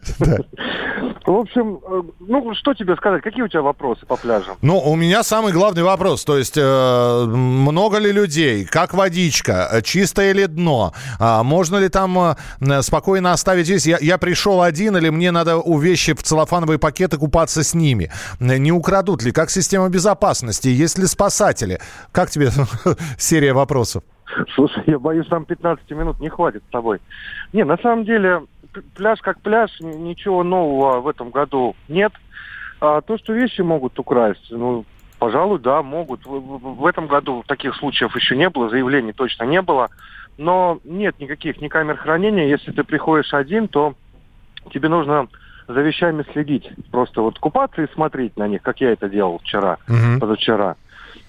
В 1.25 1.33
общем, 1.33 1.79
э, 1.81 2.01
ну, 2.19 2.53
что 2.53 2.75
тебе 2.75 2.95
сказать? 2.95 3.23
Какие 3.23 3.43
у 3.43 3.47
тебя 3.47 3.63
вопросы 3.63 4.05
по 4.05 4.15
пляжам? 4.15 4.57
Ну, 4.61 4.77
у 4.79 4.95
меня 4.95 5.23
самый 5.23 5.53
главный 5.53 5.81
вопрос. 5.81 6.23
То 6.23 6.37
есть, 6.37 6.55
э, 6.55 7.25
много 7.25 7.97
ли 7.97 8.11
людей? 8.11 8.63
Как 8.63 8.93
водичка? 8.93 9.81
Чистое 9.83 10.33
ли 10.33 10.45
дно? 10.45 10.93
А 11.19 11.41
можно 11.41 11.77
ли 11.77 11.89
там 11.89 12.35
э, 12.61 12.81
спокойно 12.83 13.33
оставить 13.33 13.65
здесь? 13.65 13.87
Я, 13.87 13.97
я 14.01 14.19
пришел 14.19 14.61
один 14.61 14.97
или 14.97 15.09
мне 15.09 15.31
надо 15.31 15.57
у 15.57 15.79
вещи 15.79 16.13
в 16.13 16.21
целлофановые 16.21 16.77
пакеты 16.77 17.17
купаться 17.17 17.63
с 17.63 17.73
ними? 17.73 18.11
Не 18.39 18.71
украдут 18.71 19.23
ли? 19.23 19.31
Как 19.31 19.49
система 19.49 19.89
безопасности? 19.89 20.67
Есть 20.67 20.99
ли 20.99 21.07
спасатели? 21.07 21.79
Как 22.11 22.29
тебе 22.29 22.51
серия 23.17 23.53
вопросов? 23.53 24.03
Слушай, 24.55 24.83
я 24.87 24.99
боюсь, 24.99 25.27
там 25.27 25.45
15 25.45 25.89
минут 25.91 26.19
не 26.19 26.29
хватит 26.29 26.63
с 26.67 26.71
тобой. 26.71 26.99
Не, 27.53 27.63
на 27.63 27.77
самом 27.77 28.05
деле, 28.05 28.43
пляж 28.95 29.19
как 29.21 29.39
пляж, 29.41 29.71
ничего 29.79 30.43
нового 30.43 30.99
в 30.99 31.07
этом 31.07 31.29
году 31.29 31.75
нет. 31.87 32.11
А 32.81 33.01
то, 33.01 33.17
что 33.17 33.33
вещи 33.33 33.61
могут 33.61 33.97
украсть, 33.99 34.47
ну, 34.49 34.85
пожалуй, 35.19 35.59
да, 35.59 35.81
могут. 35.81 36.25
В, 36.25 36.79
в 36.79 36.85
этом 36.85 37.07
году 37.07 37.43
таких 37.47 37.75
случаев 37.75 38.15
еще 38.15 38.35
не 38.35 38.49
было, 38.49 38.69
заявлений 38.69 39.13
точно 39.13 39.43
не 39.43 39.61
было. 39.61 39.89
Но 40.37 40.79
нет 40.83 41.19
никаких 41.19 41.61
ни 41.61 41.67
камер 41.67 41.97
хранения. 41.97 42.47
Если 42.47 42.71
ты 42.71 42.83
приходишь 42.83 43.33
один, 43.33 43.67
то 43.67 43.95
тебе 44.73 44.89
нужно 44.89 45.27
за 45.67 45.81
вещами 45.81 46.25
следить. 46.33 46.69
Просто 46.91 47.21
вот 47.21 47.39
купаться 47.39 47.81
и 47.81 47.93
смотреть 47.93 48.37
на 48.37 48.47
них, 48.47 48.61
как 48.61 48.81
я 48.81 48.91
это 48.91 49.09
делал 49.09 49.39
вчера, 49.39 49.77
угу. 49.87 50.19
позавчера. 50.19 50.75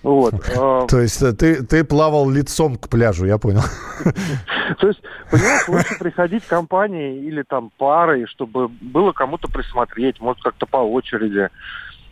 Вот. 0.03 0.35
А 0.57 0.87
То 0.87 1.01
есть 1.01 1.23
э, 1.23 1.33
ты, 1.33 1.65
ты 1.65 1.85
плавал 1.85 2.31
лицом 2.31 2.77
к 2.77 2.89
пляжу, 2.89 3.27
я 3.27 3.39
понял. 3.39 3.63
То 4.81 4.89
есть, 4.89 5.01
понимаешь, 5.31 5.69
лучше 5.69 5.99
приходить 5.99 6.45
компанией 6.47 7.27
или 7.27 7.43
там 7.43 7.71
парой, 7.77 8.27
чтобы 8.27 8.69
было 8.69 9.13
кому-то 9.13 9.49
присмотреть, 9.49 10.21
может, 10.21 10.43
как-то 10.43 10.67
по 10.67 10.79
очереди. 10.79 11.49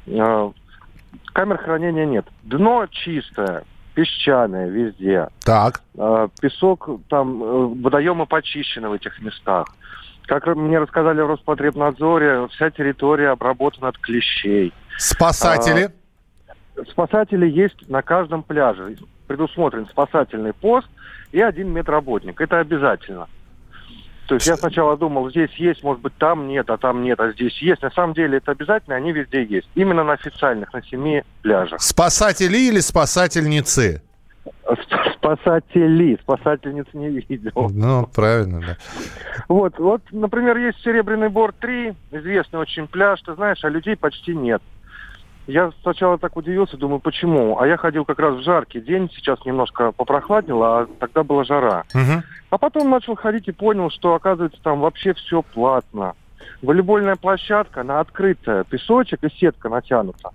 А, 0.08 0.52
камер 1.32 1.58
хранения 1.58 2.06
нет. 2.06 2.26
Дно 2.42 2.86
чистое, 2.90 3.64
песчаное 3.94 4.68
везде. 4.68 5.28
Так. 5.44 5.82
А, 5.96 6.28
песок, 6.40 6.88
там, 7.08 7.42
э, 7.42 7.66
водоемы 7.82 8.26
почищены 8.26 8.88
в 8.88 8.92
этих 8.94 9.20
местах. 9.20 9.68
Как 10.26 10.46
мне 10.46 10.78
рассказали 10.78 11.20
в 11.20 11.26
Роспотребнадзоре, 11.26 12.48
вся 12.48 12.70
территория 12.70 13.30
обработана 13.30 13.88
от 13.88 13.98
клещей. 13.98 14.72
Спасатели? 14.96 15.84
А, 15.84 16.03
спасатели 16.90 17.48
есть 17.48 17.88
на 17.88 18.02
каждом 18.02 18.42
пляже. 18.42 18.96
Предусмотрен 19.26 19.86
спасательный 19.86 20.52
пост 20.52 20.88
и 21.32 21.40
один 21.40 21.70
медработник. 21.72 22.40
Это 22.40 22.60
обязательно. 22.60 23.28
То 24.26 24.36
есть 24.36 24.46
я 24.46 24.56
сначала 24.56 24.96
думал, 24.96 25.28
здесь 25.30 25.50
есть, 25.56 25.82
может 25.82 26.00
быть, 26.00 26.14
там 26.16 26.48
нет, 26.48 26.70
а 26.70 26.78
там 26.78 27.02
нет, 27.02 27.20
а 27.20 27.32
здесь 27.32 27.60
есть. 27.60 27.82
На 27.82 27.90
самом 27.90 28.14
деле 28.14 28.38
это 28.38 28.52
обязательно, 28.52 28.96
они 28.96 29.12
везде 29.12 29.44
есть. 29.44 29.68
Именно 29.74 30.04
на 30.04 30.14
официальных, 30.14 30.72
на 30.72 30.82
семи 30.82 31.22
пляжах. 31.42 31.80
Спасатели 31.82 32.56
или 32.56 32.80
спасательницы? 32.80 34.02
Спасатели. 35.16 36.18
Спасательниц 36.22 36.86
не 36.94 37.08
видел. 37.10 37.70
Ну, 37.70 38.06
правильно, 38.14 38.60
да. 38.60 38.76
Вот, 39.48 39.78
вот, 39.78 40.02
например, 40.10 40.56
есть 40.56 40.80
Серебряный 40.82 41.28
Бор 41.28 41.52
3, 41.52 41.94
известный 42.12 42.60
очень 42.60 42.86
пляж, 42.86 43.20
ты 43.22 43.34
знаешь, 43.34 43.62
а 43.62 43.68
людей 43.68 43.96
почти 43.96 44.34
нет. 44.34 44.62
Я 45.46 45.72
сначала 45.82 46.16
так 46.16 46.36
удивился, 46.36 46.78
думаю, 46.78 47.00
почему? 47.00 47.58
А 47.58 47.66
я 47.66 47.76
ходил 47.76 48.04
как 48.04 48.18
раз 48.18 48.36
в 48.36 48.42
жаркий 48.42 48.80
день, 48.80 49.10
сейчас 49.14 49.44
немножко 49.44 49.92
попрохладнело, 49.92 50.80
а 50.80 50.86
тогда 50.98 51.22
была 51.22 51.44
жара. 51.44 51.84
Угу. 51.94 52.22
А 52.50 52.58
потом 52.58 52.90
начал 52.90 53.14
ходить 53.14 53.46
и 53.48 53.52
понял, 53.52 53.90
что, 53.90 54.14
оказывается, 54.14 54.60
там 54.62 54.80
вообще 54.80 55.12
все 55.12 55.42
платно. 55.42 56.14
Волейбольная 56.62 57.16
площадка, 57.16 57.82
она 57.82 58.00
открытая, 58.00 58.64
песочек 58.64 59.22
и 59.22 59.28
сетка 59.38 59.68
натянута. 59.68 60.30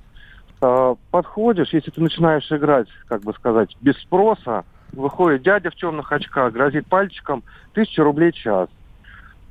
Э, 0.62 0.96
подходишь, 1.10 1.74
если 1.74 1.90
ты 1.90 2.02
начинаешь 2.02 2.52
играть, 2.52 2.88
как 3.08 3.22
бы 3.22 3.34
сказать, 3.34 3.76
без 3.82 3.96
спроса, 4.02 4.64
выходит 4.92 5.42
дядя 5.42 5.72
в 5.72 5.76
темных 5.76 6.12
очках, 6.12 6.54
грозит 6.54 6.88
пальчиком, 6.88 7.44
тысяча 7.74 8.04
рублей 8.04 8.32
час. 8.32 8.70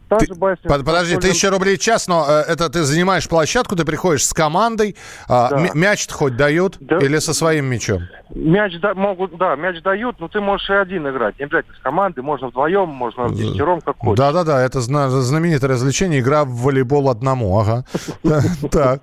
Та 0.09 0.19
ты, 0.19 0.35
басня, 0.35 0.62
подожди, 0.65 1.12
Анатолием... 1.12 1.21
тысяча 1.21 1.50
рублей 1.50 1.77
в 1.77 1.81
час, 1.81 2.09
но 2.09 2.25
э, 2.27 2.53
это 2.53 2.71
ты 2.71 2.83
занимаешь 2.83 3.29
площадку, 3.29 3.77
ты 3.77 3.85
приходишь 3.85 4.25
с 4.25 4.33
командой, 4.33 4.91
э, 4.91 5.27
да. 5.29 5.69
мяч 5.75 6.09
хоть 6.11 6.37
дают 6.37 6.79
да. 6.81 6.97
или 6.99 7.19
со 7.19 7.35
своим 7.35 7.67
мячом? 7.67 8.05
Мяч 8.35 8.79
да, 8.81 8.95
могут, 8.95 9.37
да, 9.37 9.55
мяч 9.57 9.83
дают, 9.83 10.19
но 10.19 10.29
ты 10.29 10.41
можешь 10.41 10.71
и 10.71 10.73
один 10.73 11.07
играть, 11.09 11.38
не 11.38 11.45
обязательно 11.45 11.77
с 11.77 11.81
командой, 11.81 12.21
можно 12.21 12.49
вдвоем, 12.49 12.88
можно 12.88 13.29
десятером, 13.29 13.83
как 13.83 13.99
хочешь. 13.99 14.19
Да-да-да, 14.19 14.62
это 14.62 14.81
знаменитое 14.81 15.71
развлечение, 15.71 16.21
игра 16.21 16.45
в 16.45 16.62
волейбол 16.62 17.11
одному, 17.11 17.59
ага. 17.59 17.85
Так. 18.71 19.03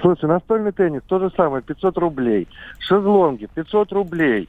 Слушай, 0.00 0.26
настольный 0.26 0.72
теннис, 0.72 1.02
то 1.08 1.18
же 1.18 1.30
самое, 1.36 1.62
500 1.62 1.98
рублей. 1.98 2.46
Шезлонги, 2.78 3.48
500 3.52 3.92
рублей. 3.92 4.48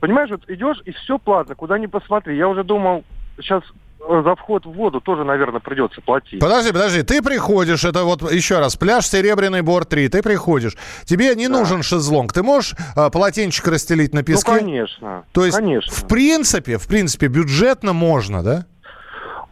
Понимаешь, 0.00 0.30
вот 0.30 0.42
идешь, 0.48 0.80
и 0.84 0.92
все 0.92 1.18
платно, 1.18 1.54
куда 1.54 1.78
ни 1.78 1.86
посмотри. 1.86 2.36
Я 2.36 2.48
уже 2.48 2.62
думал, 2.62 3.04
сейчас 3.40 3.62
за 4.08 4.34
вход 4.36 4.64
в 4.64 4.72
воду 4.72 5.00
тоже, 5.00 5.24
наверное, 5.24 5.60
придется 5.60 6.00
платить. 6.00 6.40
Подожди, 6.40 6.72
подожди, 6.72 7.02
ты 7.02 7.22
приходишь, 7.22 7.84
это 7.84 8.04
вот 8.04 8.30
еще 8.32 8.58
раз, 8.58 8.76
пляж 8.76 9.06
Серебряный 9.06 9.62
Бор 9.62 9.84
3, 9.84 10.08
ты 10.08 10.22
приходишь, 10.22 10.76
тебе 11.04 11.34
не 11.34 11.48
да. 11.48 11.58
нужен 11.58 11.82
шезлонг, 11.82 12.32
ты 12.32 12.42
можешь 12.42 12.74
а, 12.96 13.10
полотенчик 13.10 13.66
расстелить 13.68 14.14
на 14.14 14.22
песке? 14.22 14.52
Ну, 14.52 14.58
конечно, 14.58 15.24
То 15.32 15.44
есть, 15.44 15.58
конечно. 15.58 15.92
в 15.92 16.08
принципе, 16.08 16.78
в 16.78 16.88
принципе, 16.88 17.28
бюджетно 17.28 17.92
можно, 17.92 18.42
да? 18.42 18.66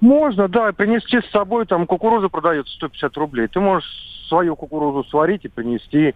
Можно, 0.01 0.49
да, 0.49 0.73
принести 0.73 1.21
с 1.21 1.31
собой, 1.31 1.67
там, 1.67 1.87
кукуруза 1.87 2.29
продается 2.29 2.73
150 2.77 3.17
рублей, 3.17 3.49
ты 3.49 3.61
можешь 3.61 3.89
свою 4.29 4.57
кукурузу 4.57 5.09
сварить 5.09 5.45
и 5.45 5.49
принести 5.49 6.15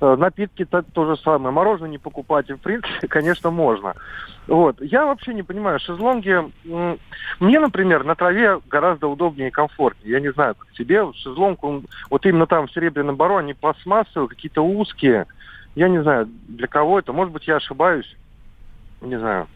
напитки 0.00 0.64
то, 0.64 0.82
то 0.82 1.06
же 1.06 1.20
самое. 1.22 1.52
Мороженое 1.52 1.90
не 1.90 1.98
покупать, 1.98 2.48
в 2.50 2.56
принципе, 2.58 3.06
конечно, 3.08 3.50
можно. 3.50 3.94
Вот. 4.46 4.80
Я 4.80 5.06
вообще 5.06 5.34
не 5.34 5.42
понимаю, 5.42 5.78
шезлонги... 5.78 6.36
Мне, 7.40 7.60
например, 7.60 8.04
на 8.04 8.14
траве 8.14 8.60
гораздо 8.68 9.08
удобнее 9.08 9.48
и 9.48 9.52
комфортнее. 9.52 10.12
Я 10.12 10.20
не 10.20 10.32
знаю, 10.32 10.54
как 10.54 10.70
тебе. 10.72 11.12
Шезлонг, 11.14 11.62
он, 11.62 11.84
вот 12.10 12.24
именно 12.26 12.46
там, 12.46 12.66
в 12.66 12.72
Серебряном 12.72 13.16
Бару, 13.16 13.36
они 13.36 13.54
пластмассовые, 13.54 14.28
какие-то 14.28 14.62
узкие. 14.62 15.26
Я 15.74 15.88
не 15.88 16.02
знаю, 16.02 16.28
для 16.48 16.66
кого 16.66 16.98
это. 16.98 17.12
Может 17.12 17.32
быть, 17.32 17.46
я 17.46 17.56
ошибаюсь. 17.56 18.16
Не 19.00 19.18
знаю. 19.18 19.46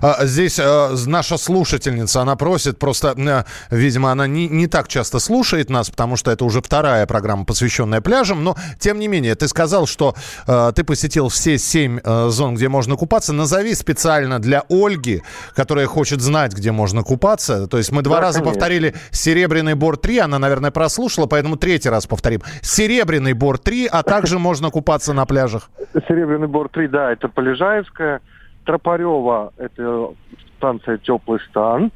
А, 0.00 0.24
здесь 0.26 0.58
а, 0.58 0.94
наша 1.06 1.36
слушательница, 1.36 2.20
она 2.20 2.36
просит, 2.36 2.78
просто, 2.78 3.14
а, 3.16 3.44
видимо, 3.70 4.10
она 4.12 4.26
не, 4.26 4.48
не 4.48 4.66
так 4.66 4.88
часто 4.88 5.18
слушает 5.18 5.70
нас, 5.70 5.90
потому 5.90 6.16
что 6.16 6.30
это 6.30 6.44
уже 6.44 6.60
вторая 6.60 7.06
программа, 7.06 7.44
посвященная 7.44 8.00
пляжам, 8.00 8.44
но, 8.44 8.56
тем 8.78 8.98
не 8.98 9.08
менее, 9.08 9.34
ты 9.34 9.48
сказал, 9.48 9.86
что 9.86 10.14
а, 10.46 10.72
ты 10.72 10.84
посетил 10.84 11.28
все 11.28 11.58
семь 11.58 12.00
а, 12.04 12.28
зон, 12.28 12.54
где 12.54 12.68
можно 12.68 12.96
купаться. 12.96 13.32
Назови 13.32 13.74
специально 13.74 14.38
для 14.38 14.62
Ольги, 14.68 15.22
которая 15.54 15.86
хочет 15.86 16.20
знать, 16.20 16.52
где 16.52 16.72
можно 16.72 17.02
купаться. 17.02 17.66
То 17.66 17.78
есть 17.78 17.92
мы 17.92 18.02
два 18.02 18.16
да, 18.16 18.22
раза 18.22 18.38
конечно. 18.38 18.54
повторили 18.54 18.94
«Серебряный 19.10 19.74
бор 19.74 19.96
3», 19.96 20.20
она, 20.20 20.38
наверное, 20.38 20.70
прослушала, 20.70 21.26
поэтому 21.26 21.56
третий 21.56 21.88
раз 21.88 22.06
повторим. 22.06 22.40
«Серебряный 22.62 23.32
бор 23.32 23.56
3», 23.56 23.86
а 23.90 24.02
также 24.02 24.38
можно 24.38 24.70
купаться 24.70 25.12
на 25.12 25.26
пляжах. 25.26 25.70
«Серебряный 26.08 26.48
бор 26.48 26.68
3», 26.68 26.88
да, 26.88 27.12
это 27.12 27.28
Полежаевская. 27.28 28.20
Тропарева– 28.68 29.54
это 29.56 30.10
станция 30.58 30.98
«Теплый 30.98 31.40
стан». 31.48 31.90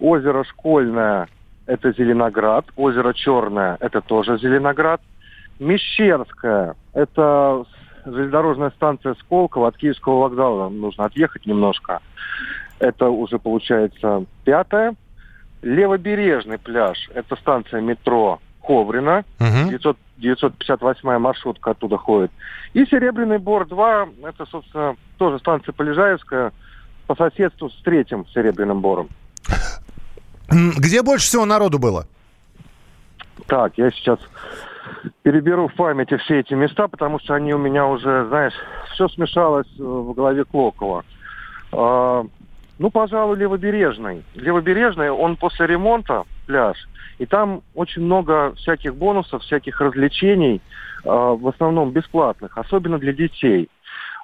Озеро 0.00 0.44
Школьное– 0.44 1.28
это 1.66 1.92
Зеленоград. 1.92 2.64
Озеро 2.74 3.12
Черное– 3.12 3.76
это 3.80 4.00
тоже 4.00 4.38
Зеленоград. 4.38 5.02
Мещерская– 5.58 6.74
это 6.94 7.66
железнодорожная 8.06 8.70
станция 8.70 9.14
Сколково. 9.20 9.68
От 9.68 9.76
Киевского 9.76 10.20
вокзала 10.20 10.70
нужно 10.70 11.04
отъехать 11.04 11.44
немножко. 11.44 12.00
Это 12.78 13.10
уже 13.10 13.38
получается 13.38 14.24
пятая. 14.46 14.94
Левобережный 15.60 16.56
пляж– 16.56 17.10
это 17.14 17.36
станция 17.36 17.82
метро 17.82 18.40
Коврина. 18.62 19.22
Угу. 19.38 19.68
900, 19.68 19.98
958 20.16 21.18
маршрутка 21.18 21.72
оттуда 21.72 21.98
ходит. 21.98 22.30
И 22.72 22.86
Серебряный 22.86 23.36
Бор-2, 23.36 24.26
это, 24.26 24.46
собственно, 24.46 24.96
тоже 25.16 25.38
станция 25.38 25.72
Полежаевская, 25.72 26.52
по 27.06 27.14
соседству 27.14 27.70
с 27.70 27.82
третьим 27.82 28.26
Серебряным 28.28 28.80
Бором. 28.80 29.08
Где 30.48 31.02
больше 31.02 31.26
всего 31.26 31.44
народу 31.44 31.78
было? 31.78 32.06
Так, 33.46 33.78
я 33.78 33.90
сейчас 33.90 34.18
переберу 35.22 35.68
в 35.68 35.74
памяти 35.74 36.16
все 36.18 36.40
эти 36.40 36.54
места, 36.54 36.88
потому 36.88 37.18
что 37.20 37.34
они 37.34 37.54
у 37.54 37.58
меня 37.58 37.86
уже, 37.86 38.26
знаешь, 38.28 38.54
все 38.92 39.08
смешалось 39.08 39.68
в 39.76 40.12
голове 40.12 40.44
Клокова. 40.44 41.04
А, 41.72 42.24
ну, 42.78 42.90
пожалуй, 42.90 43.36
Левобережный. 43.36 44.24
Левобережный, 44.34 45.10
он 45.10 45.36
после 45.36 45.66
ремонта, 45.66 46.24
пляж, 46.46 46.76
и 47.18 47.26
там 47.26 47.62
очень 47.74 48.02
много 48.02 48.54
всяких 48.56 48.94
бонусов, 48.94 49.42
всяких 49.42 49.80
развлечений, 49.80 50.60
э, 51.04 51.08
в 51.08 51.48
основном 51.48 51.90
бесплатных, 51.90 52.56
особенно 52.58 52.98
для 52.98 53.12
детей. 53.12 53.68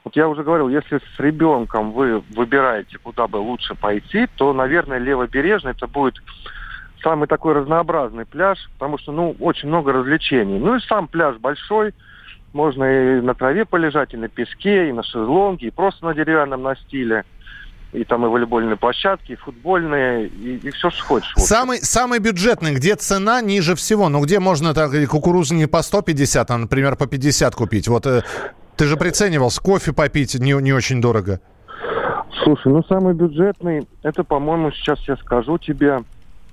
Вот 0.05 0.17
я 0.17 0.29
уже 0.29 0.43
говорил, 0.43 0.69
если 0.69 0.99
с 0.99 1.21
ребенком 1.21 1.93
вы 1.93 2.23
выбираете, 2.35 2.99
куда 2.99 3.29
бы 3.29 3.37
лучше 3.37 3.75
пойти, 3.75 4.27
то, 4.37 4.53
наверное, 4.53 4.99
Левобережный 4.99 5.73
это 5.73 5.87
будет 5.87 6.17
самый 7.03 7.29
такой 7.29 7.55
разнообразный 7.55 8.27
пляж, 8.27 8.59
потому 8.75 8.99
что, 8.99 9.13
ну, 9.13 9.37
очень 9.39 9.69
много 9.69 9.93
развлечений. 9.93 10.59
Ну 10.59 10.77
и 10.77 10.81
сам 10.81 11.07
пляж 11.07 11.37
большой, 11.37 11.95
можно 12.53 12.85
и 12.85 13.21
на 13.21 13.35
траве 13.35 13.65
полежать, 13.65 14.15
и 14.15 14.17
на 14.17 14.29
песке, 14.29 14.89
и 14.89 14.93
на 14.93 15.03
шезлонге, 15.03 15.69
и 15.69 15.71
просто 15.71 16.05
на 16.05 16.15
деревянном 16.15 16.63
настиле 16.63 17.25
и 17.93 18.05
там 18.05 18.25
и 18.25 18.29
волейбольные 18.29 18.77
площадки, 18.77 19.33
и 19.33 19.37
футбольные, 19.37 20.29
и, 20.29 20.57
и 20.57 20.71
все, 20.71 20.91
что 20.91 21.05
хочешь. 21.05 21.33
Самый, 21.37 21.79
самый 21.79 22.21
бюджетный, 22.21 22.75
где 22.75 22.97
цена 22.97 23.43
ниже 23.43 23.75
всего? 23.75 24.09
Ну, 24.09 24.23
где 24.23 24.41
можно 24.41 24.73
так 24.73 24.93
кукурузу 25.09 25.55
не 25.55 25.67
по 25.67 25.83
150, 25.83 26.51
а, 26.51 26.57
например, 26.57 26.97
по 26.97 27.07
50 27.07 27.55
купить? 27.55 27.89
Вот 27.89 28.07
э, 28.07 28.23
ты 28.77 28.87
же 28.87 28.97
приценивался, 28.97 29.61
кофе 29.61 29.93
попить 29.93 30.35
не, 30.35 30.53
не 30.61 30.73
очень 30.73 31.01
дорого. 31.01 31.41
Слушай, 32.43 32.73
ну, 32.73 32.83
самый 32.85 33.15
бюджетный, 33.15 33.87
это, 34.03 34.25
по-моему, 34.25 34.71
сейчас 34.73 34.99
я 35.07 35.17
скажу 35.17 35.59
тебе, 35.59 36.01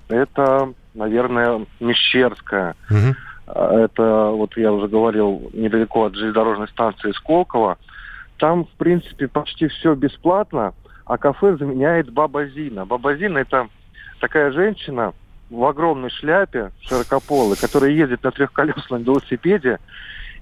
это, 0.07 0.73
наверное, 0.93 1.65
Мещерская. 1.79 2.75
Угу. 2.89 3.53
Это, 3.55 4.29
вот 4.31 4.55
я 4.57 4.71
уже 4.71 4.87
говорил, 4.87 5.49
недалеко 5.53 6.05
от 6.05 6.15
железнодорожной 6.15 6.67
станции 6.67 7.11
Сколково. 7.13 7.77
Там, 8.37 8.65
в 8.65 8.71
принципе, 8.77 9.27
почти 9.27 9.67
все 9.67 9.95
бесплатно 9.95 10.73
а 11.09 11.17
кафе 11.17 11.57
заменяет 11.57 12.11
Баба 12.11 12.45
Зина. 12.45 12.85
Баба 12.85 13.15
Зина 13.15 13.39
это 13.39 13.67
такая 14.19 14.51
женщина 14.51 15.13
в 15.49 15.65
огромной 15.65 16.11
шляпе, 16.11 16.69
широкополой, 16.81 17.57
которая 17.57 17.89
ездит 17.89 18.23
на 18.23 18.29
трехколесном 18.29 19.01
велосипеде 19.01 19.79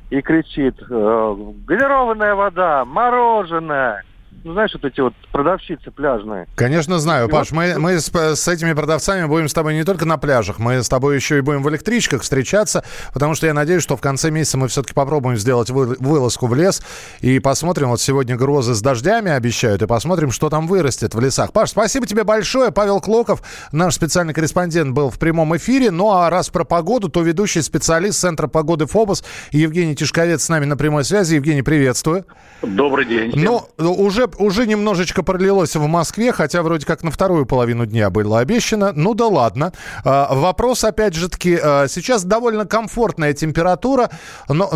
и 0.09 0.21
кричит 0.21 0.81
э, 0.81 1.35
«газированная 1.65 2.35
вода, 2.35 2.85
мороженое». 2.85 4.03
Ну, 4.43 4.53
знаешь, 4.53 4.71
вот 4.73 4.85
эти 4.85 4.99
вот 5.01 5.13
продавщицы 5.31 5.91
пляжные. 5.91 6.47
Конечно, 6.55 6.99
знаю, 6.99 7.27
и 7.27 7.31
Паш. 7.31 7.51
Вот... 7.51 7.57
Мы, 7.57 7.77
мы 7.77 7.99
с, 7.99 8.09
с 8.09 8.47
этими 8.47 8.73
продавцами 8.73 9.25
будем 9.25 9.49
с 9.49 9.53
тобой 9.53 9.75
не 9.75 9.83
только 9.83 10.05
на 10.05 10.17
пляжах, 10.17 10.59
мы 10.59 10.83
с 10.83 10.89
тобой 10.89 11.15
еще 11.15 11.37
и 11.37 11.41
будем 11.41 11.63
в 11.63 11.69
электричках 11.69 12.21
встречаться, 12.21 12.83
потому 13.13 13.35
что 13.35 13.47
я 13.47 13.53
надеюсь, 13.53 13.83
что 13.83 13.97
в 13.97 14.01
конце 14.01 14.31
месяца 14.31 14.57
мы 14.57 14.67
все-таки 14.67 14.93
попробуем 14.93 15.37
сделать 15.37 15.69
вы, 15.69 15.95
вылазку 15.99 16.47
в 16.47 16.55
лес 16.55 16.81
и 17.21 17.39
посмотрим. 17.39 17.89
Вот 17.89 18.01
сегодня 18.01 18.35
грозы 18.35 18.73
с 18.73 18.81
дождями 18.81 19.31
обещают, 19.31 19.81
и 19.81 19.87
посмотрим, 19.87 20.31
что 20.31 20.49
там 20.49 20.67
вырастет 20.67 21.15
в 21.15 21.19
лесах. 21.19 21.51
Паш, 21.51 21.71
спасибо 21.71 22.05
тебе 22.05 22.23
большое. 22.23 22.71
Павел 22.71 23.01
Клоков, 23.01 23.41
наш 23.71 23.95
специальный 23.95 24.33
корреспондент, 24.33 24.93
был 24.93 25.09
в 25.09 25.19
прямом 25.19 25.55
эфире. 25.57 25.91
Ну 25.91 26.11
а 26.11 26.29
раз 26.29 26.49
про 26.49 26.63
погоду, 26.63 27.09
то 27.09 27.21
ведущий 27.21 27.61
специалист 27.61 28.19
Центра 28.19 28.47
погоды 28.47 28.85
ФОБОС 28.85 29.23
Евгений 29.51 29.95
Тишковец 29.95 30.43
с 30.43 30.49
нами 30.49 30.65
на 30.65 30.77
прямой 30.77 31.03
связи. 31.03 31.35
Евгений, 31.35 31.63
приветствую. 31.63 32.25
Добрый 32.61 33.05
день. 33.05 33.33
Ну, 33.35 33.67
уже, 33.77 34.26
уже 34.37 34.67
немножечко 34.67 35.23
пролилось 35.23 35.75
в 35.75 35.87
Москве, 35.87 36.31
хотя 36.31 36.63
вроде 36.63 36.85
как 36.85 37.03
на 37.03 37.11
вторую 37.11 37.45
половину 37.45 37.85
дня 37.85 38.09
было 38.09 38.39
обещано. 38.39 38.91
Ну 38.93 39.13
да 39.13 39.27
ладно. 39.27 39.73
А, 40.03 40.33
вопрос, 40.33 40.83
опять 40.83 41.13
же 41.13 41.29
таки, 41.29 41.57
а, 41.61 41.87
сейчас 41.87 42.23
довольно 42.23 42.65
комфортная 42.65 43.33
температура, 43.33 44.09
но, 44.49 44.69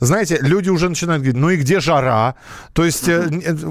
знаете, 0.00 0.38
люди 0.40 0.70
уже 0.70 0.88
начинают 0.88 1.22
говорить, 1.22 1.40
ну 1.40 1.50
и 1.50 1.56
где 1.56 1.80
жара? 1.80 2.36
То 2.72 2.84
есть 2.84 3.08
э, 3.08 3.28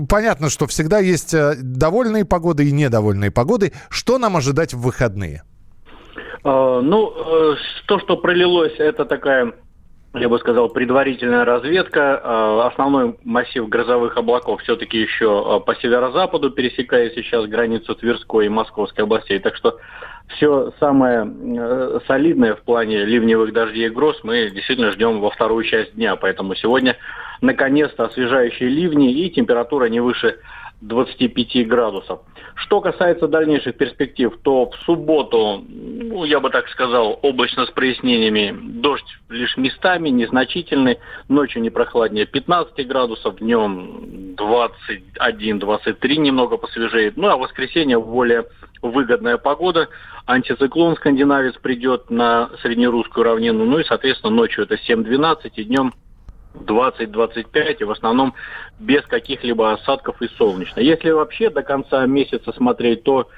понятно, 0.09 0.49
что 0.49 0.67
всегда 0.67 0.99
есть 0.99 1.33
э, 1.33 1.55
довольные 1.61 2.25
погоды 2.25 2.67
и 2.67 2.71
недовольные 2.71 3.31
погоды. 3.31 3.73
Что 3.89 4.17
нам 4.17 4.37
ожидать 4.37 4.73
в 4.73 4.81
выходные? 4.81 5.43
А, 6.43 6.81
ну, 6.81 7.13
то, 7.87 7.99
что 7.99 8.17
пролилось, 8.17 8.75
это 8.79 9.05
такая 9.05 9.53
я 10.13 10.29
бы 10.29 10.39
сказал, 10.39 10.69
предварительная 10.69 11.45
разведка. 11.45 12.19
А, 12.23 12.67
основной 12.67 13.17
массив 13.23 13.67
грозовых 13.67 14.17
облаков 14.17 14.61
все-таки 14.61 14.99
еще 14.99 15.43
а, 15.45 15.59
по 15.59 15.75
северо-западу 15.75 16.51
пересекает 16.51 17.13
сейчас 17.13 17.45
границу 17.45 17.95
Тверской 17.95 18.45
и 18.45 18.49
Московской 18.49 19.03
областей. 19.03 19.39
Так 19.39 19.55
что 19.55 19.77
все 20.35 20.73
самое 20.79 21.25
э, 21.25 21.99
солидное 22.05 22.55
в 22.55 22.61
плане 22.63 23.05
ливневых 23.05 23.53
дождей 23.53 23.87
и 23.87 23.89
гроз 23.89 24.19
мы 24.23 24.49
действительно 24.49 24.91
ждем 24.91 25.21
во 25.21 25.29
вторую 25.29 25.63
часть 25.63 25.95
дня. 25.95 26.15
Поэтому 26.15 26.55
сегодня 26.55 26.97
наконец-то 27.41 28.05
освежающие 28.05 28.67
ливни 28.67 29.11
и 29.11 29.29
температура 29.29 29.85
не 29.85 29.99
выше 30.01 30.37
25 30.81 31.67
градусов. 31.67 32.19
Что 32.55 32.81
касается 32.81 33.27
дальнейших 33.27 33.77
перспектив, 33.77 34.37
то 34.43 34.69
в 34.69 34.75
субботу, 34.85 35.63
ну, 36.17 36.25
я 36.25 36.39
бы 36.39 36.49
так 36.49 36.67
сказал, 36.69 37.19
облачно 37.21 37.67
с 37.67 37.69
прояснениями, 37.69 38.51
дождь 38.59 39.05
лишь 39.29 39.55
местами, 39.55 40.09
незначительный, 40.09 40.97
ночью 41.29 41.61
не 41.61 41.69
прохладнее 41.69 42.25
15 42.25 42.87
градусов, 42.87 43.37
днем 43.37 44.35
21-23 44.35 46.17
немного 46.17 46.57
посвежеет. 46.57 47.17
Ну 47.17 47.27
а 47.27 47.37
в 47.37 47.41
воскресенье 47.41 47.99
более 47.99 48.45
выгодная 48.81 49.37
погода, 49.37 49.89
антициклон 50.25 50.95
скандинавец 50.95 51.53
придет 51.61 52.09
на 52.09 52.49
среднерусскую 52.63 53.23
равнину, 53.23 53.65
ну 53.65 53.77
и, 53.77 53.83
соответственно, 53.83 54.33
ночью 54.33 54.63
это 54.63 54.73
7-12 54.73 55.51
и 55.55 55.63
днем 55.65 55.93
20-25, 56.55 57.77
и 57.79 57.83
в 57.83 57.91
основном 57.91 58.33
без 58.79 59.03
каких-либо 59.03 59.71
осадков 59.71 60.19
и 60.23 60.27
солнечно. 60.29 60.79
Если 60.79 61.11
вообще 61.11 61.51
до 61.51 61.61
конца 61.61 62.07
месяца 62.07 62.51
смотреть, 62.53 63.03
то 63.03 63.29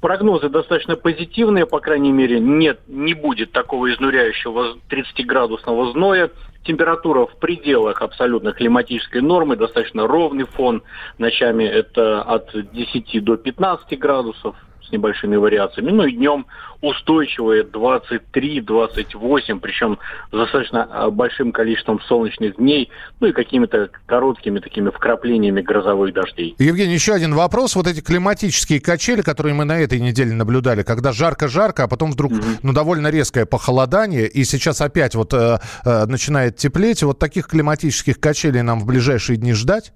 прогнозы 0.00 0.48
достаточно 0.48 0.96
позитивные, 0.96 1.66
по 1.66 1.80
крайней 1.80 2.12
мере, 2.12 2.40
нет, 2.40 2.80
не 2.88 3.14
будет 3.14 3.52
такого 3.52 3.92
изнуряющего 3.92 4.76
30-градусного 4.88 5.92
зноя. 5.92 6.30
Температура 6.64 7.26
в 7.26 7.38
пределах 7.38 8.02
абсолютно 8.02 8.52
климатической 8.52 9.22
нормы, 9.22 9.56
достаточно 9.56 10.06
ровный 10.06 10.44
фон. 10.44 10.82
Ночами 11.18 11.64
это 11.64 12.22
от 12.22 12.50
10 12.72 13.24
до 13.24 13.36
15 13.36 13.98
градусов, 13.98 14.56
с 14.86 14.92
небольшими 14.92 15.36
вариациями. 15.36 15.90
Ну 15.90 16.04
и 16.04 16.12
днем 16.12 16.46
устойчивые 16.82 17.64
23-28, 17.64 19.60
причем 19.60 19.98
с 20.32 20.36
достаточно 20.36 20.88
а, 20.90 21.10
большим 21.10 21.52
количеством 21.52 22.00
солнечных 22.02 22.56
дней, 22.56 22.90
ну 23.20 23.28
и 23.28 23.32
какими-то 23.32 23.90
короткими 24.06 24.60
такими 24.60 24.90
вкраплениями 24.90 25.60
грозовых 25.60 26.14
дождей. 26.14 26.54
Евгений, 26.58 26.94
еще 26.94 27.12
один 27.12 27.34
вопрос. 27.34 27.76
Вот 27.76 27.86
эти 27.86 28.00
климатические 28.00 28.80
качели, 28.80 29.20
которые 29.20 29.54
мы 29.54 29.64
на 29.64 29.78
этой 29.78 30.00
неделе 30.00 30.32
наблюдали, 30.32 30.82
когда 30.82 31.12
жарко-жарко, 31.12 31.84
а 31.84 31.88
потом 31.88 32.12
вдруг 32.12 32.32
mm-hmm. 32.32 32.60
ну, 32.62 32.72
довольно 32.72 33.08
резкое 33.08 33.44
похолодание, 33.44 34.26
и 34.26 34.44
сейчас 34.44 34.80
опять 34.80 35.14
вот 35.14 35.34
э, 35.34 35.58
э, 35.84 36.06
начинает 36.06 36.56
теплеть, 36.56 37.02
вот 37.02 37.18
таких 37.18 37.46
климатических 37.46 38.18
качелей 38.18 38.62
нам 38.62 38.80
в 38.80 38.86
ближайшие 38.86 39.36
дни 39.36 39.52
ждать? 39.52 39.92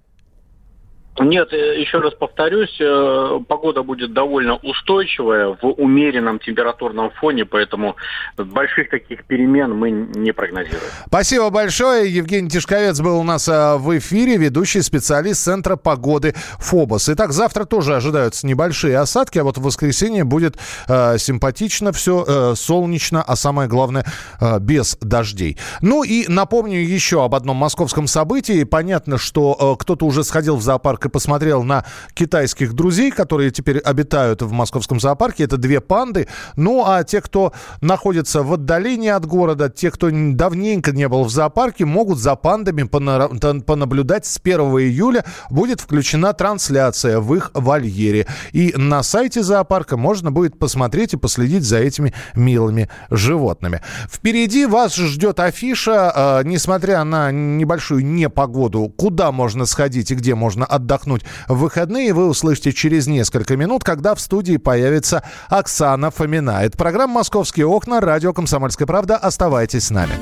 Нет, 1.20 1.52
э, 1.52 1.80
еще 1.80 1.98
раз 1.98 2.12
повторюсь, 2.14 2.76
э, 2.80 3.40
погода 3.46 3.84
будет 3.84 4.12
довольно 4.12 4.56
устойчивая 4.56 5.56
в 5.60 5.64
умеренном 5.64 6.40
температурном 6.40 7.10
фоне, 7.12 7.44
поэтому 7.44 7.94
больших 8.36 8.90
таких 8.90 9.24
перемен 9.24 9.74
мы 9.74 9.92
не 9.92 10.32
прогнозируем. 10.32 10.82
Спасибо 11.06 11.50
большое. 11.50 12.12
Евгений 12.12 12.48
Тишковец 12.48 13.00
был 13.00 13.20
у 13.20 13.22
нас 13.22 13.48
э, 13.48 13.76
в 13.76 13.96
эфире, 13.98 14.38
ведущий 14.38 14.82
специалист 14.82 15.44
Центра 15.44 15.76
погоды 15.76 16.34
ФОБОС. 16.58 17.10
Итак, 17.10 17.32
завтра 17.32 17.64
тоже 17.64 17.94
ожидаются 17.94 18.44
небольшие 18.48 18.98
осадки, 18.98 19.38
а 19.38 19.44
вот 19.44 19.56
в 19.56 19.62
воскресенье 19.62 20.24
будет 20.24 20.56
э, 20.88 21.16
симпатично 21.18 21.92
все, 21.92 22.24
э, 22.26 22.54
солнечно, 22.56 23.22
а 23.22 23.36
самое 23.36 23.68
главное, 23.68 24.04
э, 24.40 24.58
без 24.58 24.96
дождей. 25.00 25.58
Ну 25.80 26.02
и 26.02 26.26
напомню 26.26 26.80
еще 26.80 27.24
об 27.24 27.36
одном 27.36 27.56
московском 27.56 28.08
событии. 28.08 28.64
Понятно, 28.64 29.16
что 29.16 29.76
э, 29.76 29.80
кто-то 29.80 30.06
уже 30.06 30.24
сходил 30.24 30.56
в 30.56 30.62
зоопарк 30.62 31.03
и 31.06 31.08
посмотрел 31.08 31.62
на 31.62 31.84
китайских 32.14 32.72
друзей, 32.72 33.10
которые 33.10 33.50
теперь 33.50 33.78
обитают 33.78 34.42
в 34.42 34.52
московском 34.52 35.00
зоопарке. 35.00 35.44
Это 35.44 35.56
две 35.56 35.80
панды. 35.80 36.28
Ну, 36.56 36.84
а 36.86 37.04
те, 37.04 37.20
кто 37.20 37.52
находится 37.80 38.42
в 38.42 38.52
отдалении 38.52 39.10
от 39.10 39.26
города, 39.26 39.68
те, 39.68 39.90
кто 39.90 40.10
давненько 40.10 40.92
не 40.92 41.08
был 41.08 41.24
в 41.24 41.30
зоопарке, 41.30 41.84
могут 41.84 42.18
за 42.18 42.36
пандами 42.36 42.82
понаблюдать 42.82 44.26
с 44.26 44.40
1 44.42 44.60
июля. 44.60 45.24
Будет 45.50 45.80
включена 45.80 46.32
трансляция 46.32 47.20
в 47.20 47.34
их 47.34 47.50
вольере. 47.54 48.26
И 48.52 48.74
на 48.76 49.02
сайте 49.02 49.42
зоопарка 49.42 49.96
можно 49.96 50.30
будет 50.32 50.58
посмотреть 50.58 51.14
и 51.14 51.16
последить 51.16 51.64
за 51.64 51.78
этими 51.78 52.14
милыми 52.34 52.88
животными. 53.10 53.80
Впереди 54.10 54.66
вас 54.66 54.94
ждет 54.96 55.40
афиша, 55.40 56.12
э, 56.14 56.42
несмотря 56.44 57.04
на 57.04 57.30
небольшую 57.30 58.04
непогоду, 58.04 58.92
куда 58.96 59.32
можно 59.32 59.66
сходить 59.66 60.10
и 60.10 60.14
где 60.14 60.34
можно 60.34 60.64
отдохнуть 60.64 60.93
отдохнуть 60.94 61.24
в 61.48 61.58
выходные, 61.58 62.12
вы 62.12 62.28
услышите 62.28 62.72
через 62.72 63.06
несколько 63.06 63.56
минут, 63.56 63.84
когда 63.84 64.14
в 64.14 64.20
студии 64.20 64.56
появится 64.56 65.22
Оксана 65.48 66.10
Фомина. 66.10 66.62
Это 66.62 66.76
программа 66.76 67.14
«Московские 67.14 67.66
окна», 67.66 68.00
радио 68.00 68.32
«Комсомольская 68.32 68.86
правда». 68.86 69.16
Оставайтесь 69.16 69.84
с 69.84 69.90
нами. 69.90 70.14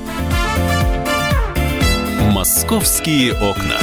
«Московские 2.31 3.33
окна». 3.33 3.77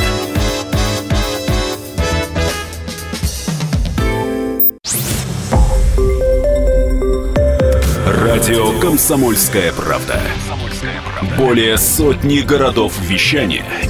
Радио 8.06 8.78
«Комсомольская 8.80 9.72
правда». 9.72 10.20
Более 11.36 11.76
сотни 11.76 12.40
городов 12.40 12.98
вещания– 13.00 13.64